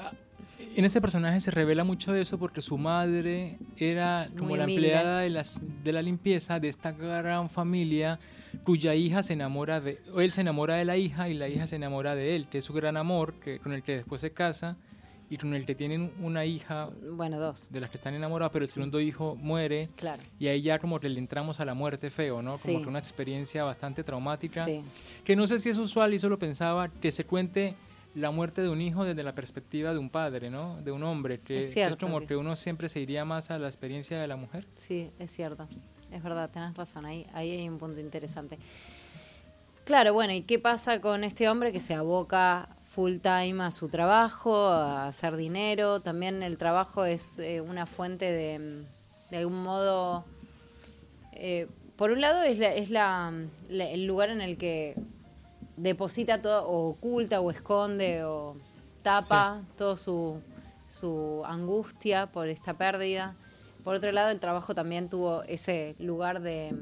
en 0.77 0.85
este 0.85 1.01
personaje 1.01 1.41
se 1.41 1.51
revela 1.51 1.85
mucho 1.85 2.13
de 2.13 2.21
eso 2.21 2.39
porque 2.39 2.61
su 2.63 2.79
madre 2.79 3.59
era 3.77 4.29
como 4.37 4.51
Muy 4.51 4.59
la 4.59 4.65
humilde. 4.65 4.87
empleada 4.89 5.21
de, 5.21 5.31
las, 5.31 5.63
de 5.85 5.93
la 5.93 6.03
limpieza 6.03 6.61
de 6.61 6.69
esta 6.69 6.93
gran 6.93 7.51
familia 7.51 8.19
cuya 8.65 8.95
hija 8.95 9.23
se 9.23 9.33
enamora 9.35 9.81
de... 9.81 9.99
Él 10.17 10.31
se 10.31 10.41
enamora 10.43 10.75
de 10.77 10.85
la 10.85 10.97
hija 10.97 11.29
y 11.29 11.35
la 11.35 11.49
hija 11.49 11.67
se 11.67 11.77
enamora 11.77 12.15
de 12.15 12.37
él, 12.37 12.49
que 12.49 12.59
es 12.59 12.65
su 12.65 12.73
gran 12.73 12.97
amor, 12.97 13.35
que, 13.35 13.59
con 13.59 13.73
el 13.73 13.83
que 13.83 13.97
después 13.97 14.21
se 14.21 14.33
casa 14.33 14.77
y 15.29 15.37
con 15.37 15.55
el 15.55 15.65
que 15.65 15.77
tienen 15.77 16.13
una 16.21 16.45
hija 16.45 16.91
Bueno, 17.13 17.39
dos, 17.39 17.69
de 17.71 17.81
las 17.81 17.91
que 17.91 17.97
están 17.97 18.15
enamorados, 18.15 18.53
pero 18.53 18.65
el 18.65 18.71
segundo 18.71 19.01
hijo 19.01 19.37
muere 19.37 19.89
claro. 19.97 20.21
y 20.41 20.49
ahí 20.49 20.61
ya 20.63 20.81
como 20.81 20.99
que 20.99 21.09
le 21.09 21.21
entramos 21.21 21.61
a 21.61 21.65
la 21.65 21.75
muerte 21.75 22.11
feo, 22.11 22.43
¿no? 22.43 22.53
Como 22.59 22.79
Sí. 22.79 22.83
que 22.83 22.89
una 22.89 22.99
experiencia 22.99 23.63
bastante 23.63 24.03
traumática. 24.03 24.65
Sí. 24.65 24.83
Que 25.25 25.37
no 25.37 25.47
sé 25.47 25.61
si 25.61 25.69
es 25.69 25.79
usual, 25.79 26.15
y 26.15 26.19
solo 26.19 26.37
pensaba, 26.39 26.89
que 26.89 27.13
se 27.13 27.25
cuente 27.25 27.77
la 28.15 28.31
muerte 28.31 28.61
de 28.63 28.69
un 28.69 28.81
hijo 28.81 29.05
desde 29.05 29.23
la 29.23 29.35
perspectiva 29.35 29.93
de 29.93 29.99
un 29.99 30.11
padre, 30.11 30.51
¿no? 30.51 30.81
De 30.83 30.91
un 30.93 31.03
hombre, 31.05 31.41
que 31.41 31.61
Es 31.61 31.69
es, 31.69 31.73
cierto 31.75 32.07
como 32.07 32.21
que- 32.21 32.37
uno 32.37 32.57
siempre 32.57 32.89
se 32.89 33.01
iría 33.01 33.25
más 33.25 33.51
a 33.51 33.59
la 33.59 33.69
experiencia 33.69 34.21
de 34.21 34.27
la 34.27 34.37
mujer. 34.37 34.67
Sí, 34.77 35.11
es 35.19 35.31
cierto. 35.31 35.69
Es 36.11 36.23
verdad, 36.23 36.51
tenés 36.51 36.75
razón. 36.77 37.07
Ahí, 37.07 37.25
ahí 37.33 37.53
hay 37.53 37.69
un 37.69 37.79
punto 37.79 38.01
interesante. 38.01 38.59
Claro, 39.85 40.13
bueno, 40.13 40.33
¿y 40.33 40.43
qué 40.43 40.59
pasa 40.59 41.01
con 41.01 41.25
este 41.25 41.49
hombre 41.49 41.73
que 41.73 41.81
se 41.81 41.95
aboca 41.95 42.69
full 42.85 43.19
time 43.19 43.63
a 43.63 43.71
su 43.71 43.89
trabajo, 43.89 44.67
a 44.69 45.07
hacer 45.09 45.37
dinero? 45.37 46.01
También 46.01 46.43
el 46.43 46.59
trabajo 46.59 47.05
es 47.05 47.39
eh, 47.39 47.61
una 47.61 47.87
fuente 47.87 48.25
de, 48.31 48.85
de 49.31 49.37
algún 49.37 49.63
modo... 49.63 50.25
eh, 51.33 51.69
por 51.97 52.11
un 52.13 52.21
lado 52.21 52.43
es, 52.43 52.59
la- 52.59 52.75
es 52.75 52.91
la, 52.91 53.33
la- 53.69 53.89
el 53.91 54.07
lugar 54.07 54.31
en 54.31 54.41
el 54.41 54.57
que 54.57 54.97
deposita 55.83 56.41
todo, 56.43 56.67
o 56.67 56.91
oculta, 56.91 57.41
o 57.41 57.51
esconde, 57.51 58.25
o 58.25 58.57
tapa 59.03 59.63
todo 59.79 59.97
su, 59.97 60.41
su 60.89 61.43
angustia 61.47 62.27
por 62.27 62.49
esta 62.49 62.75
pérdida. 62.75 63.35
Por 63.85 63.95
otro 63.95 64.13
lado, 64.13 64.31
el 64.31 64.41
trabajo 64.41 64.75
también 64.75 65.09
tuvo 65.09 65.43
ese 65.45 65.95
lugar 65.99 66.41
de, 66.43 66.75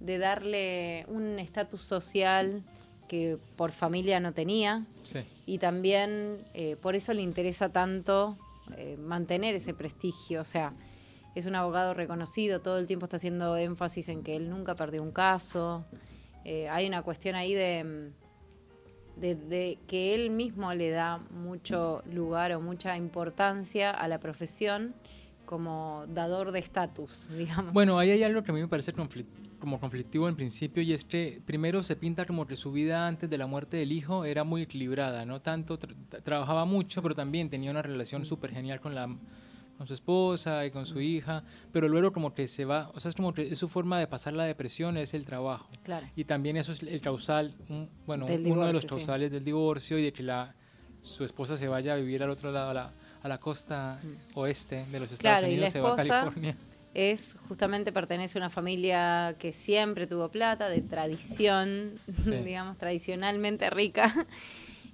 de 0.00 0.18
darle 0.18 1.04
un 1.08 1.38
estatus 1.38 1.80
social 1.82 2.62
que 3.08 3.38
por 3.56 3.72
familia 3.72 4.20
no 4.20 4.32
tenía 4.32 4.84
Sí. 5.02 5.18
y 5.44 5.58
también 5.58 6.38
eh, 6.54 6.76
por 6.80 6.94
eso 6.94 7.12
le 7.12 7.20
interesa 7.22 7.68
tanto 7.70 8.38
eh, 8.76 8.96
mantener 8.98 9.54
ese 9.56 9.74
prestigio. 9.74 10.40
O 10.40 10.44
sea, 10.44 10.72
es 11.34 11.46
un 11.46 11.56
abogado 11.56 11.92
reconocido, 11.92 12.60
todo 12.60 12.78
el 12.78 12.86
tiempo 12.86 13.06
está 13.06 13.16
haciendo 13.16 13.56
énfasis 13.56 14.08
en 14.08 14.22
que 14.22 14.36
él 14.36 14.48
nunca 14.48 14.76
perdió 14.76 15.02
un 15.02 15.10
caso. 15.10 15.84
Eh, 16.44 16.68
hay 16.68 16.86
una 16.86 17.02
cuestión 17.02 17.34
ahí 17.34 17.54
de, 17.54 17.84
mm, 17.84 19.20
de, 19.20 19.34
de 19.34 19.78
que 19.86 20.14
él 20.14 20.30
mismo 20.30 20.72
le 20.74 20.90
da 20.90 21.18
mucho 21.30 22.02
lugar 22.10 22.52
o 22.52 22.60
mucha 22.60 22.96
importancia 22.96 23.90
a 23.90 24.08
la 24.08 24.18
profesión 24.18 24.94
como 25.44 26.04
dador 26.08 26.50
de 26.52 26.60
estatus, 26.60 27.28
digamos. 27.36 27.72
Bueno, 27.72 27.98
ahí 27.98 28.10
hay 28.10 28.22
algo 28.22 28.42
que 28.42 28.50
a 28.50 28.54
mí 28.54 28.60
me 28.60 28.68
parece 28.68 28.94
conflic- 28.94 29.26
como 29.58 29.78
conflictivo 29.78 30.28
en 30.28 30.34
principio 30.34 30.82
y 30.82 30.92
es 30.92 31.04
que 31.04 31.40
primero 31.44 31.82
se 31.82 31.94
pinta 31.94 32.24
como 32.26 32.46
que 32.46 32.56
su 32.56 32.72
vida 32.72 33.06
antes 33.06 33.28
de 33.30 33.38
la 33.38 33.46
muerte 33.46 33.76
del 33.76 33.92
hijo 33.92 34.24
era 34.24 34.42
muy 34.44 34.62
equilibrada, 34.62 35.24
¿no? 35.24 35.40
Tanto 35.40 35.78
tra- 35.78 36.22
trabajaba 36.22 36.64
mucho, 36.64 37.02
pero 37.02 37.14
también 37.14 37.48
tenía 37.50 37.70
una 37.70 37.82
relación 37.82 38.24
súper 38.24 38.50
genial 38.52 38.80
con 38.80 38.94
la 38.94 39.14
con 39.82 39.88
su 39.88 39.94
esposa 39.94 40.64
y 40.64 40.70
con 40.70 40.86
su 40.86 41.00
hija, 41.00 41.42
pero 41.72 41.88
luego 41.88 42.12
como 42.12 42.32
que 42.32 42.46
se 42.46 42.64
va, 42.64 42.88
o 42.94 43.00
sea, 43.00 43.08
es 43.08 43.16
como 43.16 43.34
que 43.34 43.48
es 43.50 43.58
su 43.58 43.68
forma 43.68 43.98
de 43.98 44.06
pasar 44.06 44.32
la 44.32 44.44
depresión 44.44 44.96
es 44.96 45.12
el 45.12 45.24
trabajo. 45.24 45.66
Claro. 45.82 46.06
Y 46.14 46.22
también 46.22 46.56
eso 46.56 46.70
es 46.70 46.82
el 46.84 47.00
causal, 47.00 47.52
un- 47.68 47.90
bueno, 48.06 48.26
Del 48.26 48.42
uno 48.46 48.64
de 48.66 48.72
los 48.74 48.82
divorcio, 48.82 48.88
sí. 48.88 48.94
causales 48.94 49.32
del 49.32 49.42
divorcio 49.42 49.98
y 49.98 50.04
de 50.04 50.12
que 50.12 50.22
la, 50.22 50.54
su 51.00 51.24
esposa 51.24 51.56
se 51.56 51.66
vaya 51.66 51.94
a 51.94 51.96
vivir 51.96 52.22
al 52.22 52.30
otro 52.30 52.52
lado, 52.52 52.70
a 52.70 52.74
la, 52.74 52.92
a 53.24 53.28
la 53.28 53.38
costa 53.38 53.98
oeste 54.34 54.84
de 54.92 55.00
los 55.00 55.10
Estados 55.10 55.18
Mm. 55.18 55.18
Claro, 55.20 55.46
y 55.48 55.50
la 55.50 55.54
Unidos, 55.56 55.72
se 55.72 55.80
va 55.80 55.92
a 55.94 55.96
California. 55.96 56.56
es 56.94 57.36
justamente 57.48 57.90
pertenece 57.90 58.38
a 58.38 58.42
una 58.42 58.50
familia 58.50 59.34
que 59.36 59.50
siempre 59.52 60.06
tuvo 60.06 60.28
plata, 60.28 60.68
de 60.68 60.80
tradición, 60.82 61.98
Sí. 62.22 62.30
digamos, 62.44 62.78
tradicionalmente 62.78 63.68
rica. 63.68 64.14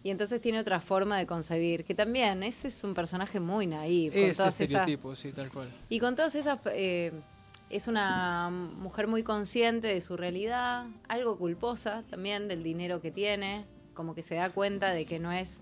Y 0.02 0.10
entonces 0.10 0.40
tiene 0.40 0.60
otra 0.60 0.80
forma 0.80 1.18
de 1.18 1.26
concebir, 1.26 1.84
que 1.84 1.94
también 1.94 2.42
ese 2.42 2.68
es 2.68 2.84
un 2.84 2.94
personaje 2.94 3.40
muy 3.40 3.66
naif. 3.66 4.12
con 4.12 4.22
Ese 4.22 4.36
todas 4.36 4.54
esas- 4.54 4.60
estereotipo, 4.70 5.16
sí, 5.16 5.32
tal 5.32 5.50
cual. 5.50 5.68
y 5.88 5.98
con 5.98 6.14
todas 6.16 6.34
esas... 6.34 6.58
eh, 6.66 7.12
es 7.70 7.86
una 7.86 8.48
mujer 8.48 9.08
muy 9.08 9.22
consciente 9.22 9.88
de 9.88 10.00
su 10.00 10.16
realidad, 10.16 10.86
algo 11.06 11.36
culposa 11.36 12.02
también 12.08 12.48
del 12.48 12.62
dinero 12.62 13.02
que 13.02 13.10
tiene, 13.10 13.66
como 13.92 14.14
que 14.14 14.22
se 14.22 14.36
da 14.36 14.48
cuenta 14.48 14.90
de 14.94 15.04
que 15.04 15.18
no 15.18 15.32
es 15.32 15.60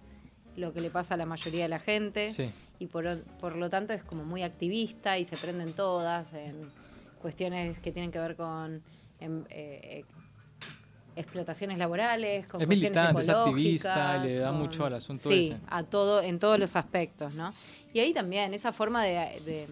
lo 0.55 0.73
que 0.73 0.81
le 0.81 0.88
pasa 0.90 1.14
a 1.14 1.16
la 1.16 1.26
mayoría 1.26 1.64
de 1.64 1.69
la 1.69 1.81
gente 1.81 2.31
Sí. 2.31 2.49
y 2.78 2.87
por, 2.87 3.23
por 3.40 3.57
lo 3.57 3.69
tanto 3.71 3.93
es 3.93 4.05
como 4.05 4.25
muy 4.25 4.43
activista 4.45 5.19
y 5.19 5.25
se 5.25 5.37
prenden 5.37 5.75
todas 5.75 6.33
en 6.35 6.71
cuestiones 7.21 7.81
que 7.81 7.90
tienen 7.90 8.12
que 8.12 8.21
ver 8.21 8.37
con 8.37 8.83
em, 9.19 9.43
eh, 9.50 9.81
eh, 9.83 10.05
explotaciones 11.16 11.78
laborales, 11.78 12.46
con 12.46 12.61
Es 12.61 12.66
cuestiones 12.66 12.92
militante, 13.02 13.20
es 13.23 13.28
activista, 13.28 14.25
le 14.25 14.35
da 14.38 14.50
con- 14.50 14.58
mucho 14.58 14.85
al 14.85 14.94
asunto 14.94 15.28
sí, 15.28 15.46
ese. 15.46 15.56
a 15.68 15.82
todo, 15.82 16.23
en 16.23 16.38
todos 16.38 16.58
los 16.58 16.76
aspectos, 16.76 17.35
¿no? 17.35 17.52
Y 17.94 18.00
ahí 18.00 18.12
también 18.12 18.52
esa 18.54 18.73
forma 18.73 19.02
de, 19.02 19.40
de, 19.44 19.66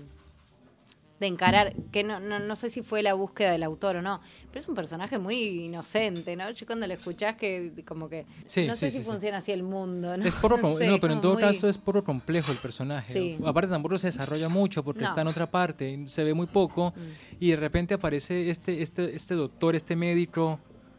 de 1.21 1.27
encarar, 1.29 1.75
que 1.93 2.03
no, 2.03 2.19
no, 2.19 2.39
no 2.41 2.57
sé 2.57 2.69
si 2.71 2.83
fue 2.83 3.03
la 3.03 3.15
búsqueda 3.15 3.53
del 3.53 3.63
autor 3.63 3.97
o 3.97 4.03
no, 4.03 4.21
pero 4.49 4.59
es 4.61 4.69
un 4.69 4.75
personaje 4.75 5.19
muy 5.19 5.37
inocente, 5.67 6.35
¿no? 6.35 6.51
Yo 6.51 6.67
cuando 6.67 6.87
lo 6.87 6.95
escuchás 6.95 7.37
que 7.37 7.73
como 7.87 8.09
que 8.09 8.27
Sí, 8.47 8.67
no 8.67 8.75
sé 8.75 8.91
si 8.91 9.01
funciona 9.01 9.39
así 9.39 9.53
el 9.53 9.63
mundo, 9.63 10.17
¿no? 10.17 10.25
Es 10.25 10.35
poco, 10.35 10.57
No 10.63 10.77
sé, 10.77 10.87
no, 10.89 10.99
pero 10.99 11.13
en 11.13 11.21
todo 11.21 11.35
muy- 11.35 11.43
caso 11.43 11.69
es 11.69 11.79
poco 11.79 12.03
complejo 12.03 12.51
el 12.51 12.59
personaje. 12.59 13.13
Sí. 13.13 13.39
Aparte 13.47 13.71
tampoco 13.71 13.97
se 13.99 14.09
desarrolla 14.09 14.49
mucho 14.49 14.83
porque 14.83 15.05
está 15.05 15.21
en 15.21 15.29
otra 15.29 15.51
parte, 15.51 16.05
se 16.09 16.25
ve 16.25 16.35
muy 16.35 16.47
poco 16.47 16.93
Mm. 16.97 17.37
y 17.45 17.51
de 17.51 17.57
repente 17.57 17.95
aparece 17.95 18.51
este, 18.51 18.83
este, 18.83 19.15
este 19.15 19.35
doctor, 19.35 19.77
este 19.77 19.95
médico 19.97 20.59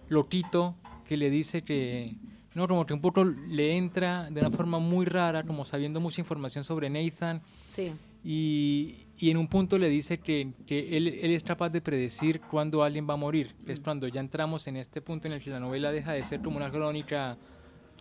loquito 0.10 0.76
que 1.08 1.18
le 1.18 1.30
dice 1.30 1.64
que 1.64 2.16
no 2.54 2.68
como 2.68 2.86
que 2.86 2.94
un 2.94 3.02
poco 3.02 3.24
le 3.26 3.76
entra 3.78 4.30
de 4.32 4.40
una 4.42 4.50
forma 4.52 4.80
muy 4.80 5.06
rara, 5.06 5.44
como 5.44 5.66
sabiendo 5.66 6.00
mucha 6.00 6.22
información 6.22 6.64
sobre 6.64 6.90
Nathan 6.90 7.42
Sí, 7.66 7.94
y, 8.24 9.06
y 9.18 9.30
en 9.30 9.38
un 9.38 9.48
punto 9.48 9.78
le 9.78 9.90
dice 9.90 10.18
que, 10.20 10.52
que 10.66 10.96
él, 10.98 11.08
él 11.08 11.32
es 11.32 11.44
capaz 11.44 11.70
de 11.70 11.82
predecir 11.82 12.42
cuándo 12.42 12.84
alguien 12.84 13.08
va 13.08 13.14
a 13.14 13.18
morir. 13.18 13.54
Es 13.68 13.80
cuando 13.80 14.08
ya 14.08 14.20
entramos 14.22 14.68
en 14.68 14.78
este 14.78 15.02
punto 15.02 15.28
en 15.28 15.34
el 15.34 15.42
que 15.44 15.50
la 15.52 15.60
novela 15.60 15.92
deja 15.92 16.14
de 16.14 16.24
ser 16.26 16.42
como 16.42 16.58
una 16.58 16.72
crónica 16.72 17.38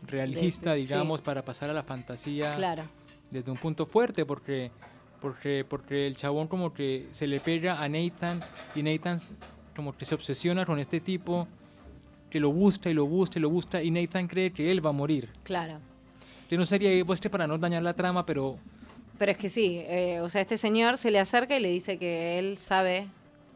realista, 0.07 0.71
De- 0.71 0.77
de- 0.79 0.83
sí. 0.85 0.89
digamos, 0.89 1.21
para 1.21 1.45
pasar 1.45 1.69
a 1.71 1.73
la 1.73 1.83
fantasía 1.83 2.55
claro. 2.57 2.85
desde 3.31 3.51
un 3.51 3.57
punto 3.59 3.85
fuerte, 3.87 4.25
porque, 4.25 4.71
porque, 5.21 5.65
porque 5.69 6.07
el 6.07 6.17
chabón 6.17 6.47
como 6.49 6.73
que 6.73 7.09
se 7.13 7.27
le 7.27 7.41
pega 7.41 7.83
a 7.83 7.89
Nathan 7.89 8.41
y 8.75 8.83
Nathan 8.83 9.19
como 9.77 9.97
que 9.97 10.05
se 10.05 10.15
obsesiona 10.15 10.65
con 10.65 10.79
este 10.79 11.01
tipo 11.01 11.49
que 12.35 12.41
lo 12.41 12.51
busca 12.51 12.91
y 12.91 12.95
lo 12.95 13.07
busca 13.07 13.39
y 13.39 13.43
lo 13.43 13.49
busca 13.49 13.81
y 13.81 13.93
Nathan 13.93 14.27
cree 14.27 14.51
que 14.53 14.73
él 14.73 14.85
va 14.85 14.91
a 14.91 14.93
morir. 14.93 15.29
Claro. 15.45 15.79
Yo 16.51 16.59
no 16.59 16.65
sería 16.67 16.91
que 16.91 17.31
para 17.31 17.47
no 17.47 17.57
dañar 17.59 17.85
la 17.85 17.95
trama, 17.95 18.27
pero 18.27 18.59
Pero 19.19 19.31
es 19.31 19.39
que 19.39 19.49
sí, 19.49 19.83
eh, 19.87 20.19
o 20.21 20.29
sea, 20.29 20.41
este 20.41 20.59
señor 20.59 20.99
se 20.99 21.13
le 21.13 21.21
acerca 21.21 21.57
y 21.57 21.61
le 21.63 21.69
dice 21.69 21.97
que 21.97 22.41
él 22.41 22.57
sabe 22.59 23.07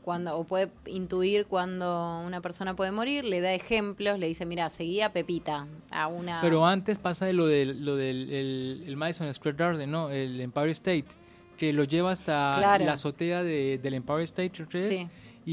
cuando, 0.05 0.39
o 0.39 0.45
puede 0.45 0.71
intuir 0.87 1.47
cuando 1.47 2.23
una 2.25 2.41
persona 2.41 2.77
puede 2.77 2.93
morir, 2.93 3.25
le 3.25 3.41
da 3.41 3.53
ejemplos, 3.53 4.17
le 4.21 4.29
dice, 4.29 4.47
mira, 4.47 4.71
seguía 4.71 5.07
a 5.07 5.13
Pepita, 5.13 5.67
a 5.91 6.07
una... 6.07 6.41
Pero 6.41 6.65
antes 6.65 6.99
pasa 6.99 7.27
de 7.27 7.33
lo 7.33 7.47
del, 7.49 7.85
lo 7.85 7.97
del 7.97 8.31
el, 8.33 8.85
el 8.87 8.97
Madison 8.97 9.35
Square 9.35 9.57
Garden, 9.57 9.91
¿no? 9.91 10.11
El 10.11 10.41
Empire 10.41 10.71
State, 10.71 11.07
que 11.57 11.73
lo 11.73 11.83
lleva 11.83 12.13
hasta 12.13 12.55
Claro. 12.59 12.85
la 12.85 12.93
azotea 12.93 13.43
de- 13.43 13.79
del 13.83 13.95
Empire 13.95 14.23
State, 14.23 14.53
creo 14.53 14.69
que 14.69 14.79
es, 14.79 14.87
Sí. 14.99 15.09
Y, 15.51 15.53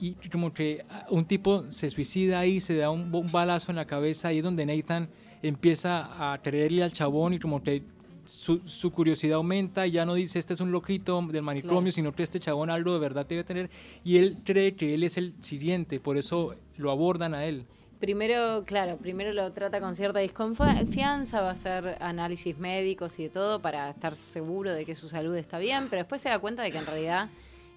y- 0.00 0.06
y- 0.06 0.16
y 0.22 0.28
como 0.28 0.54
que 0.54 0.84
un 1.10 1.24
tipo 1.24 1.64
se 1.68 1.90
suicida 1.90 2.38
ahí, 2.38 2.60
se 2.60 2.76
da 2.76 2.90
un, 2.90 3.12
un 3.12 3.32
balazo 3.32 3.72
en 3.72 3.76
la 3.76 3.84
cabeza, 3.84 4.28
ahí 4.28 4.38
es 4.38 4.44
donde 4.44 4.64
Nathan 4.64 5.08
empieza 5.42 6.32
a 6.32 6.38
creerle 6.40 6.84
al 6.84 6.92
chabón 6.92 7.34
y 7.34 7.40
como 7.40 7.60
que 7.60 7.82
su, 8.24 8.60
su 8.64 8.92
curiosidad 8.92 9.34
aumenta, 9.36 9.86
y 9.86 9.90
ya 9.90 10.06
no 10.06 10.14
dice 10.14 10.38
este 10.38 10.52
es 10.54 10.60
un 10.60 10.70
loquito 10.70 11.20
del 11.30 11.42
manicomio, 11.42 11.80
Claro. 11.80 11.92
sino 11.92 12.12
que 12.14 12.22
este 12.22 12.38
chabón 12.38 12.70
algo 12.70 12.92
de 12.92 13.00
verdad 13.00 13.26
debe 13.26 13.42
tener, 13.42 13.70
y 14.04 14.18
él 14.18 14.36
cree 14.44 14.76
que 14.76 14.94
él 14.94 15.02
es 15.02 15.16
el 15.18 15.34
siguiente, 15.40 15.98
por 15.98 16.16
eso 16.16 16.54
lo 16.76 16.92
abordan 16.92 17.34
a 17.34 17.44
él. 17.44 17.64
Primero, 17.98 18.62
claro, 18.66 18.98
primero 18.98 19.32
lo 19.32 19.50
trata 19.52 19.80
con 19.80 19.96
cierta 19.96 20.20
desconfianza, 20.20 21.40
va 21.40 21.48
a 21.48 21.52
hacer 21.52 21.96
análisis 22.00 22.56
médicos 22.58 23.18
y 23.18 23.24
de 23.24 23.28
todo 23.30 23.60
para 23.60 23.90
estar 23.90 24.14
seguro 24.14 24.72
de 24.72 24.84
que 24.86 24.94
su 24.94 25.08
salud 25.08 25.34
está 25.36 25.58
bien, 25.58 25.88
pero 25.90 26.02
después 26.02 26.22
se 26.22 26.28
da 26.28 26.38
cuenta 26.38 26.62
de 26.62 26.70
que 26.70 26.78
en 26.78 26.86
realidad 26.86 27.28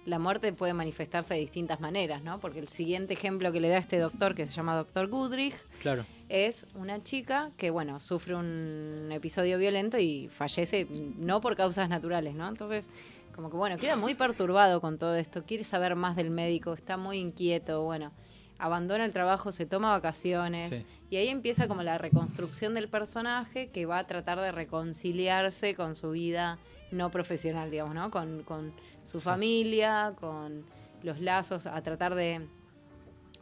la 0.08 0.18
muerte 0.18 0.52
puede 0.52 0.72
manifestarse 0.74 1.34
de 1.34 1.40
distintas 1.40 1.80
maneras, 1.80 2.22
¿no? 2.22 2.40
Porque 2.40 2.58
el 2.58 2.68
siguiente 2.68 3.12
ejemplo 3.14 3.52
que 3.52 3.60
le 3.60 3.68
da 3.68 3.78
este 3.78 3.98
doctor, 3.98 4.34
que 4.34 4.46
se 4.46 4.52
llama 4.52 4.74
doctor 4.76 5.08
Goodrich, 5.08 5.54
Claro. 5.82 6.04
es 6.28 6.66
una 6.74 7.02
chica 7.02 7.50
que, 7.56 7.70
bueno, 7.70 8.00
sufre 8.00 8.34
un 8.34 9.10
episodio 9.12 9.58
violento 9.58 9.98
y 9.98 10.28
fallece 10.28 10.86
no 10.90 11.40
por 11.40 11.56
causas 11.56 11.88
naturales, 11.88 12.34
¿no? 12.34 12.48
Entonces, 12.48 12.88
como 13.34 13.50
que, 13.50 13.56
bueno, 13.56 13.76
queda 13.78 13.96
muy 13.96 14.14
perturbado 14.14 14.80
con 14.80 14.98
todo 14.98 15.14
esto, 15.14 15.44
quiere 15.44 15.62
saber 15.62 15.94
más 15.94 16.16
del 16.16 16.30
médico, 16.30 16.72
está 16.72 16.96
muy 16.96 17.18
inquieto, 17.18 17.84
bueno, 17.84 18.10
abandona 18.58 19.04
el 19.04 19.12
trabajo, 19.12 19.52
se 19.52 19.66
toma 19.66 19.92
vacaciones 19.92 20.68
Sí. 20.70 20.86
y 21.10 21.16
ahí 21.16 21.28
empieza 21.28 21.68
como 21.68 21.82
la 21.84 21.96
reconstrucción 21.98 22.74
del 22.74 22.88
personaje 22.88 23.68
que 23.68 23.86
va 23.86 23.98
a 23.98 24.06
tratar 24.08 24.40
de 24.40 24.50
reconciliarse 24.50 25.74
con 25.76 25.94
su 25.94 26.10
vida 26.10 26.58
no 26.90 27.10
profesional, 27.10 27.70
digamos, 27.70 27.94
¿no? 27.94 28.10
Con, 28.10 28.42
con 28.42 28.72
su 29.08 29.20
familia, 29.20 30.12
con 30.20 30.64
los 31.02 31.18
lazos, 31.20 31.66
a 31.66 31.80
tratar 31.82 32.14
de, 32.14 32.46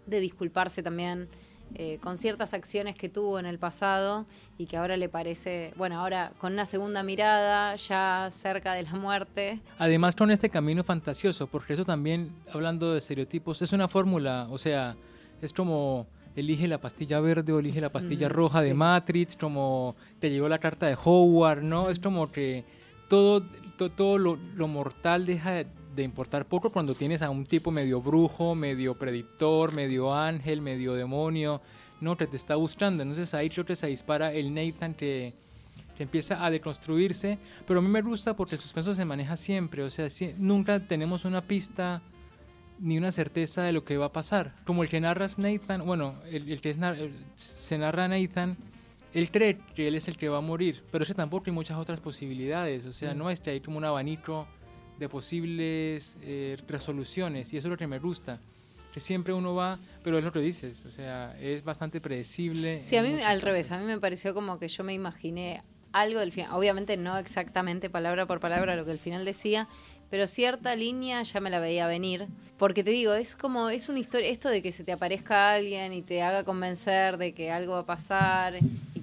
de 0.07 0.21
disculparse 0.21 0.83
también 0.83 1.29
eh, 1.75 1.99
con 2.01 2.17
ciertas 2.17 2.55
acciones 2.55 2.95
que 2.95 3.09
tuvo 3.09 3.41
en 3.41 3.47
el 3.47 3.59
pasado 3.59 4.27
y 4.57 4.67
que 4.67 4.77
ahora 4.77 4.97
le 4.97 5.09
parece, 5.09 5.75
bueno, 5.77 5.99
ahora 5.99 6.33
con 6.39 6.53
una 6.53 6.65
segunda 6.67 7.03
mirada, 7.03 7.75
ya 7.75 8.29
cerca 8.31 8.75
de 8.75 8.85
la 8.85 8.95
muerte. 8.95 9.61
Además 9.79 10.15
con 10.15 10.31
este 10.31 10.49
camino 10.49 10.85
fantasioso, 10.85 11.49
porque 11.49 11.73
eso 11.73 11.85
también, 11.85 12.31
hablando 12.53 12.93
de 12.93 13.01
estereotipos, 13.01 13.61
es 13.63 13.73
una 13.73 13.89
fórmula, 13.89 14.47
o 14.51 14.59
sea, 14.59 14.95
es 15.43 15.53
como 15.53 16.07
elige 16.37 16.69
la 16.69 16.79
pastilla 16.79 17.19
verde 17.19 17.53
o 17.53 17.59
elige 17.59 17.81
la 17.81 17.91
pastilla 17.91 18.29
Mm, 18.29 18.33
roja 18.33 18.63
de. 18.63 18.73
Matrix, 18.73 19.37
como 19.37 19.97
te 20.21 20.31
llegó 20.31 20.49
la 20.49 20.59
carta 20.59 20.87
de 20.87 20.97
Howard, 21.03 21.63
¿no? 21.63 21.91
Es 21.91 21.99
como 21.99 22.31
que 22.31 22.65
todo, 23.09 23.43
to- 23.77 23.91
todo 23.91 24.19
lo, 24.19 24.39
lo 24.55 24.69
mortal 24.69 25.27
deja 25.27 25.53
de, 25.53 26.03
importar 26.03 26.45
poco 26.47 26.71
cuando 26.71 26.95
tienes 26.95 27.23
a 27.23 27.31
un 27.31 27.47
tipo 27.47 27.71
medio 27.71 28.03
brujo, 28.03 28.55
medio 28.55 28.95
predictor, 28.99 29.73
medio 29.73 30.15
ángel, 30.15 30.61
medio 30.61 30.95
demonio, 30.95 31.63
¿no? 32.03 32.17
Que 32.19 32.27
te 32.27 32.37
está 32.37 32.55
buscando. 32.57 33.03
Entonces 33.03 33.33
ahí 33.33 33.49
creo 33.49 33.65
que 33.65 33.77
se 33.77 33.87
dispara 33.87 34.33
el 34.33 34.53
Nathan 34.55 34.95
que 34.95 35.33
que 35.97 36.03
empieza 36.03 36.45
a 36.45 36.51
deconstruirse, 36.51 37.39
pero 37.67 37.81
a 37.81 37.83
mí 37.83 37.89
me 37.89 38.03
gusta 38.03 38.37
porque 38.37 38.55
el 38.57 38.61
suspenso 38.61 38.93
se 38.93 39.07
maneja 39.07 39.35
siempre, 39.35 39.83
o 39.83 39.89
sea, 39.89 40.11
si- 40.11 40.35
nunca 40.37 40.79
tenemos 40.87 41.25
una 41.25 41.41
pista 41.41 42.03
ni 42.79 42.99
una 42.99 43.11
certeza 43.11 43.63
de 43.63 43.73
lo 43.73 43.83
que 43.83 43.97
va 43.97 44.07
a 44.07 44.13
pasar. 44.13 44.55
Como 44.67 44.83
el 44.83 44.91
que 44.91 45.01
narras 45.01 45.39
Nathan, 45.39 45.87
bueno, 45.87 46.17
el, 46.31 46.53
el 46.53 46.61
que 46.61 46.75
se 47.37 47.79
narra 47.79 48.09
Nathan, 48.09 48.59
él 49.19 49.31
cree 49.31 49.59
que 49.75 49.89
él 49.89 49.95
es 49.95 50.09
el 50.09 50.17
que 50.17 50.29
va 50.29 50.39
a 50.39 50.43
morir, 50.43 50.83
pero 50.93 51.03
es 51.03 51.09
que 51.09 51.15
tampoco 51.15 51.45
hay 51.47 51.53
muchas 51.53 51.79
otras 51.79 52.01
posibilidades, 52.01 52.85
o 52.85 52.93
sea, 52.93 53.15
Mm. 53.15 53.19
no 53.19 53.31
es 53.31 53.41
que 53.41 53.51
hay 53.51 53.61
como 53.61 53.79
un 53.79 53.85
abanico 53.85 54.47
de 54.99 55.09
posibles 55.09 56.17
eh, 56.23 56.57
resoluciones, 56.69 57.53
y 57.53 57.57
eso 57.57 57.69
es 57.69 57.71
lo 57.71 57.77
que 57.79 57.87
me 57.87 57.99
gusta, 57.99 58.39
que 58.93 59.01
siempre 59.01 59.33
uno 59.33 59.55
va, 59.55 59.79
pero 60.03 60.19
es 60.19 60.25
lo 60.25 60.33
que 60.33 60.41
dices, 60.41 60.85
o 60.87 60.91
sea, 60.91 61.37
es 61.41 61.65
bastante 61.65 62.01
predecible. 62.01 62.83
Sí, 62.85 62.97
a 62.97 63.03
mí 63.03 63.21
al 63.23 63.41
revés, 63.43 63.71
a 63.73 63.79
mí 63.79 63.85
me 63.87 63.99
pareció 63.99 64.35
como 64.35 64.59
que 64.59 64.69
yo 64.69 64.85
me 64.85 64.95
imaginé 64.95 65.63
algo 65.93 66.21
del 66.21 66.33
final, 66.33 66.51
obviamente 66.53 66.97
no 66.99 67.17
exactamente 67.17 67.89
palabra 67.91 68.27
por 68.27 68.39
palabra 68.41 68.77
lo 68.77 68.85
que 68.85 68.91
el 68.93 68.99
final 68.99 69.25
decía, 69.25 69.67
pero 70.11 70.27
cierta 70.27 70.77
línea 70.77 71.23
ya 71.25 71.41
me 71.41 71.51
la 71.51 71.59
veía 71.59 71.87
venir, 71.87 72.27
porque 72.59 72.85
te 72.85 72.91
digo, 72.91 73.13
es 73.15 73.35
como, 73.35 73.71
es 73.71 73.89
una 73.89 73.99
historia, 73.99 74.29
esto 74.29 74.49
de 74.49 74.63
que 74.63 74.73
se 74.73 74.85
te 74.85 74.93
aparezca 74.93 75.53
alguien 75.53 75.93
y 75.93 76.03
te 76.03 76.23
haga 76.23 76.45
convencer 76.45 77.17
de 77.19 77.33
que 77.35 77.51
algo 77.51 77.73
va 77.73 77.81
a 77.81 77.87
pasar 77.87 78.55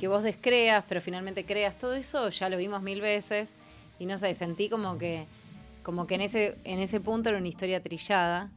que 0.04 0.10
vos 0.10 0.22
descreas, 0.22 0.84
pero 0.86 1.00
finalmente 1.00 1.46
creas, 1.46 1.78
todo 1.78 1.94
eso 1.94 2.28
ya 2.28 2.50
lo 2.50 2.58
vimos 2.58 2.82
mil 2.82 3.00
veces 3.00 3.54
y 4.00 4.06
no 4.06 4.18
sé, 4.18 4.34
sentí 4.34 4.68
como 4.68 4.98
que, 4.98 5.28
como 5.82 6.08
que 6.08 6.16
en 6.16 6.20
ese, 6.22 6.58
en 6.66 6.80
ese 6.80 7.00
punto 7.00 7.30
era 7.30 7.38
una 7.38 7.48
historia 7.48 7.82
trillada. 7.82 8.52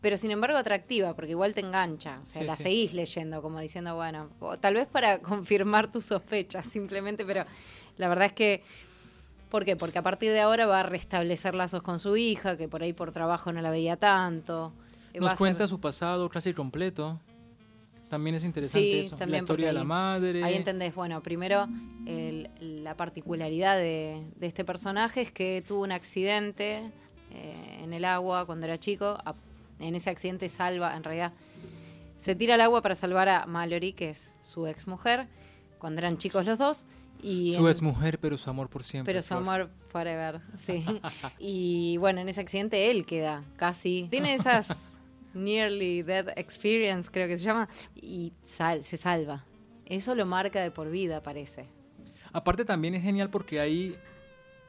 Pero 0.00 0.18
sin 0.18 0.32
embargo 0.32 0.58
atractiva, 0.58 1.14
porque 1.14 1.30
igual 1.30 1.54
te 1.54 1.60
engancha. 1.60 2.18
O 2.20 2.26
sea, 2.26 2.40
Sí, 2.42 2.46
la 2.48 2.56
sí. 2.56 2.62
seguís 2.64 2.94
leyendo, 2.94 3.42
como 3.42 3.60
diciendo, 3.60 3.94
bueno, 3.94 4.28
o 4.40 4.58
tal 4.58 4.74
vez 4.74 4.88
para 4.88 5.18
confirmar 5.22 5.88
tus 5.88 6.06
sospechas 6.06 6.66
simplemente, 6.66 7.24
pero 7.24 7.44
la 7.96 8.08
verdad 8.08 8.26
es 8.26 8.32
que, 8.32 8.64
¿por 9.52 9.64
qué? 9.64 9.76
Porque 9.76 10.00
a 10.00 10.02
partir 10.02 10.32
de 10.32 10.40
ahora 10.40 10.66
va 10.66 10.80
a 10.80 10.82
restablecer 10.82 11.54
lazos 11.54 11.82
con 11.82 12.00
su 12.00 12.16
hija, 12.16 12.56
que 12.56 12.66
por 12.66 12.82
ahí 12.82 12.92
por 12.92 13.12
trabajo 13.12 13.52
no 13.52 13.60
la 13.62 13.70
veía 13.70 13.96
tanto. 13.98 14.72
Nos 15.14 15.34
cuenta 15.34 15.58
ser- 15.60 15.68
su 15.68 15.78
pasado 15.80 16.28
casi 16.28 16.52
completo. 16.52 17.20
También 18.08 18.36
es 18.36 18.44
interesante 18.44 18.80
Sí, 18.80 18.98
eso. 19.00 19.16
la 19.26 19.36
historia 19.38 19.66
de 19.68 19.72
la 19.72 19.84
madre. 19.84 20.42
Ahí 20.44 20.54
entendés, 20.54 20.94
bueno, 20.94 21.22
primero 21.22 21.66
el- 22.06 22.48
la 22.84 22.96
particularidad 22.96 23.76
de, 23.76 24.22
de 24.36 24.46
este 24.46 24.64
personaje 24.64 25.22
es 25.22 25.32
que 25.32 25.62
tuvo 25.66 25.82
un 25.82 25.92
accidente 25.92 26.82
eh, 27.32 27.78
en 27.82 27.92
el 27.92 28.04
agua 28.04 28.46
cuando 28.46 28.66
era 28.66 28.78
chico. 28.78 29.18
A- 29.24 29.34
en 29.80 29.94
ese 29.94 30.08
accidente 30.10 30.48
salva, 30.48 30.96
en 30.96 31.02
realidad, 31.04 31.32
se 32.16 32.34
tira 32.34 32.54
al 32.54 32.60
agua 32.62 32.80
para 32.80 32.94
salvar 32.94 33.28
a 33.28 33.44
Mallory, 33.46 33.92
que 33.92 34.08
es 34.10 34.32
su 34.40 34.66
ex 34.66 34.86
mujer, 34.86 35.26
cuando 35.78 35.98
eran 36.00 36.16
chicos 36.16 36.46
los 36.46 36.58
dos. 36.58 36.84
Y 37.22 37.54
Su 37.54 37.64
en- 37.66 37.72
ex 37.72 37.82
mujer, 37.82 38.18
pero 38.18 38.38
su 38.38 38.48
amor 38.48 38.68
por 38.68 38.82
siempre. 38.84 39.12
pero 39.12 39.22
su 39.22 39.28
Flor. 39.28 39.40
amor 39.42 39.70
forever, 39.90 40.40
sí. 40.64 40.84
y 41.38 41.96
bueno, 41.98 42.20
en 42.20 42.28
ese 42.28 42.40
accidente 42.40 42.90
él 42.90 43.04
queda 43.04 43.42
casi. 43.56 44.06
Tiene 44.10 44.34
esas 44.34 44.95
nearly 45.36 46.02
dead 46.02 46.28
experience, 46.36 47.08
creo 47.12 47.28
que 47.28 47.38
se 47.38 47.44
llama, 47.44 47.68
y 47.94 48.32
sal- 48.42 48.84
se 48.84 48.96
salva. 48.96 49.44
Eso 49.84 50.14
lo 50.14 50.26
marca 50.26 50.60
de 50.62 50.70
por 50.70 50.90
vida, 50.90 51.22
parece. 51.22 51.68
Aparte 52.32 52.64
también 52.64 52.94
es 52.94 53.02
genial 53.02 53.30
porque 53.30 53.60
ahí, 53.60 53.96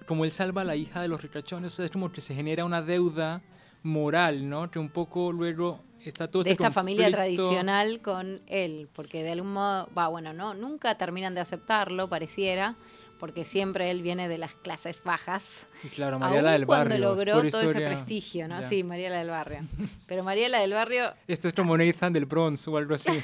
como 0.06 0.25
él 0.25 0.32
salva 0.32 0.62
a 0.62 0.65
la 0.65 0.75
hija 0.75 1.01
de 1.01 1.08
los 1.08 1.21
ricachones, 1.21 1.80
es 1.80 1.89
como 1.91 2.12
que 2.12 2.21
se 2.21 2.36
genera 2.36 2.63
una 2.65 2.82
deuda 2.82 3.41
moral, 3.84 4.47
¿no? 4.49 4.69
Que 4.69 4.80
un 4.80 4.89
poco 4.89 5.32
luego 5.32 5.84
está 6.03 6.30
todo 6.30 6.43
de 6.43 6.49
ese 6.51 6.53
esta 6.53 6.71
familia 6.71 7.10
tradicional 7.12 8.01
con 8.01 8.41
él, 8.47 8.88
porque 8.93 9.23
de 9.23 9.32
algún 9.32 9.53
modo, 9.53 9.89
va, 9.97 10.08
bueno, 10.08 10.34
no, 10.34 10.53
nunca 10.53 10.95
terminan 10.97 11.34
de 11.36 11.41
aceptarlo, 11.41 12.08
pareciera, 12.10 12.75
porque 13.19 13.45
siempre 13.45 13.89
él 13.91 14.01
viene 14.01 14.27
de 14.30 14.38
las 14.38 14.53
clases 14.56 15.01
bajas. 15.03 15.67
Claro, 15.95 16.19
Mariela 16.19 16.51
Aún 16.51 16.60
del 16.60 16.67
cuando 16.67 16.89
Barrio. 16.89 17.06
logró 17.10 17.38
pura 17.38 17.49
todo 17.51 17.62
ese 17.62 17.82
prestigio, 17.82 18.47
¿no? 18.47 18.62
Ya. 18.62 18.67
Sí, 18.69 18.84
Mariela 18.84 19.17
del 19.19 19.30
Barrio. 19.30 19.60
Pero 20.06 20.23
Mariela 20.23 20.60
del 20.60 20.73
Barrio 20.73 21.13
Este 21.27 21.47
es 21.47 21.53
como 21.53 21.77
Nathan 21.77 22.13
del 22.13 22.25
Bronx 22.25 22.67
o 22.67 22.77
algo 22.77 22.95
así. 22.95 23.12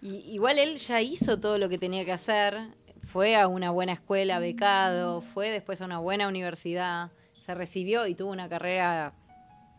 Y, 0.00 0.16
igual 0.34 0.58
él 0.58 0.78
ya 0.78 1.00
hizo 1.00 1.38
todo 1.38 1.58
lo 1.58 1.68
que 1.68 1.78
tenía 1.78 2.04
que 2.04 2.10
hacer, 2.12 2.58
fue 3.04 3.36
a 3.36 3.46
una 3.46 3.70
buena 3.70 3.92
escuela 3.92 4.40
becado, 4.40 5.20
fue 5.20 5.48
después 5.50 5.80
a 5.80 5.84
una 5.84 5.98
buena 5.98 6.26
universidad, 6.26 7.12
se 7.38 7.54
recibió 7.54 8.06
y 8.08 8.14
tuvo 8.16 8.30
una 8.32 8.48
carrera 8.48 9.12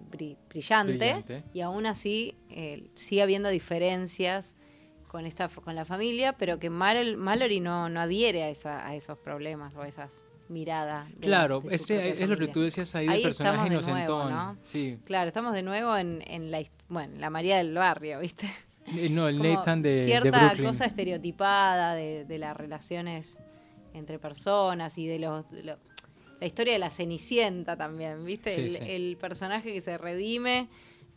bri- 0.10 0.38
brillante, 0.48 0.94
Brillante. 0.98 1.44
y 1.54 1.60
aún 1.60 1.86
así 1.86 2.36
eh, 2.50 2.90
sigue 2.96 3.22
habiendo 3.22 3.50
diferencias 3.50 4.56
con 5.14 5.28
esta 5.28 5.48
con 5.48 5.76
la 5.76 5.86
familia, 5.86 6.34
pero 6.34 6.58
que 6.58 6.72
Mal- 6.72 7.18
Mallory 7.18 7.60
no, 7.60 7.88
no 7.88 8.02
adhiere 8.02 8.42
a, 8.42 8.50
esa, 8.50 8.84
a 8.88 8.96
esos 8.96 9.16
problemas 9.20 9.76
o 9.76 9.84
a 9.84 9.88
esas 9.88 10.20
miradas. 10.50 11.08
de- 11.12 11.18
claro, 11.22 11.62
de 11.62 11.76
este 11.76 12.24
es 12.24 12.28
lo 12.28 12.36
que 12.36 12.48
tú 12.48 12.62
decías 12.62 12.96
ahí 12.96 13.06
del 13.06 13.16
Ahí 13.18 13.24
personaje 13.24 13.68
estamos 13.68 13.86
de 13.86 13.92
nuevo, 13.94 14.16
inocentón. 14.24 14.32
¿no? 14.34 14.58
Sí. 14.64 14.98
Claro, 15.06 15.28
estamos 15.28 15.54
de 15.54 15.62
nuevo 15.62 15.96
en, 15.96 16.24
en 16.26 16.50
la, 16.50 16.64
bueno, 16.90 17.14
la 17.20 17.30
María 17.30 17.58
del 17.58 17.76
Barrio, 17.76 18.20
¿viste? 18.22 18.48
Eh, 18.98 19.08
No, 19.12 19.28
el 19.28 19.38
como 19.38 19.54
Nathan 19.54 19.84
de, 19.84 19.96
de 19.98 20.06
cierta 20.06 20.46
Brooklyn. 20.48 20.66
cosa 20.68 20.86
estereotipada 20.86 21.94
de, 21.94 22.26
de 22.26 22.38
las 22.40 22.58
relaciones 22.58 23.38
entre 23.94 24.18
personas 24.18 24.98
y 24.98 25.06
de 25.06 25.20
los 25.20 25.46
lo- 25.52 25.78
la 26.40 26.48
historia 26.48 26.74
de 26.74 26.80
la 26.80 26.90
cenicienta 26.90 27.78
también 27.78 28.26
viste 28.26 28.50
Sí, 28.50 28.62
el, 28.62 28.72
sí. 28.72 28.80
el 28.86 29.18
personaje 29.18 29.72
que 29.72 29.80
se 29.80 29.96
redime 30.00 30.68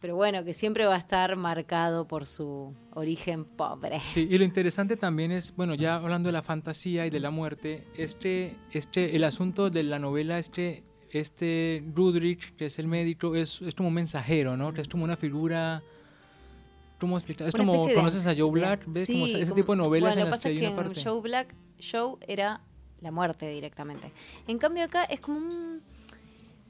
pero 0.00 0.14
bueno 0.14 0.44
que 0.44 0.54
siempre 0.54 0.84
va 0.86 0.94
a 0.94 0.98
estar 0.98 1.34
marcado 1.36 2.06
por 2.06 2.26
su 2.26 2.74
origen 2.94 3.44
pobre 3.44 3.98
Sí, 4.00 4.26
y 4.30 4.38
lo 4.38 4.44
interesante 4.44 4.96
también 4.96 5.32
es, 5.32 5.54
bueno, 5.56 5.74
ya 5.74 5.96
hablando 5.96 6.28
de 6.28 6.32
la 6.32 6.42
fantasía 6.42 7.06
y 7.06 7.10
de 7.10 7.20
la 7.20 7.30
muerte, 7.30 7.86
este, 7.96 8.56
este, 8.72 9.16
el 9.16 9.24
asunto 9.24 9.70
de 9.70 9.82
la 9.82 9.98
novela, 9.98 10.38
este, 10.38 10.84
este 11.10 11.82
Rudrich, 11.94 12.54
que 12.56 12.66
es 12.66 12.78
el 12.78 12.86
médico, 12.88 13.34
es, 13.34 13.62
es 13.62 13.74
como 13.74 13.88
un 13.88 13.94
mensajero, 13.94 14.56
¿no? 14.56 14.72
Que 14.74 14.82
es 14.82 14.88
como 14.88 15.04
una 15.04 15.16
figura, 15.16 15.82
¿cómo 17.00 17.16
explicar? 17.16 17.48
Es 17.48 17.54
Una 17.54 17.62
como, 17.64 17.72
especie 17.74 17.94
de- 17.94 18.00
¿conoces 18.00 18.26
a 18.26 18.34
Joe 18.36 18.50
Black? 18.50 18.84
¿Ves? 18.86 19.06
Como 19.06 19.26
sí, 19.26 19.34
ese 19.34 19.44
como- 19.44 19.54
tipo 19.54 19.72
de 19.72 19.78
novelas 19.82 20.14
bueno, 20.14 20.24
en 20.26 20.30
las 20.30 20.40
que 20.40 20.48
hay 20.48 20.60
que 20.60 20.68
una 20.68 20.76
parte. 20.76 21.02
Joe 21.02 21.20
Black 21.20 21.54
Joe 21.90 22.16
era 22.26 22.60
la 23.02 23.10
muerte 23.10 23.46
directamente 23.50 24.10
en 24.48 24.56
cambio 24.58 24.82
acá 24.84 25.04
es 25.04 25.20
como 25.20 25.36
un 25.38 25.82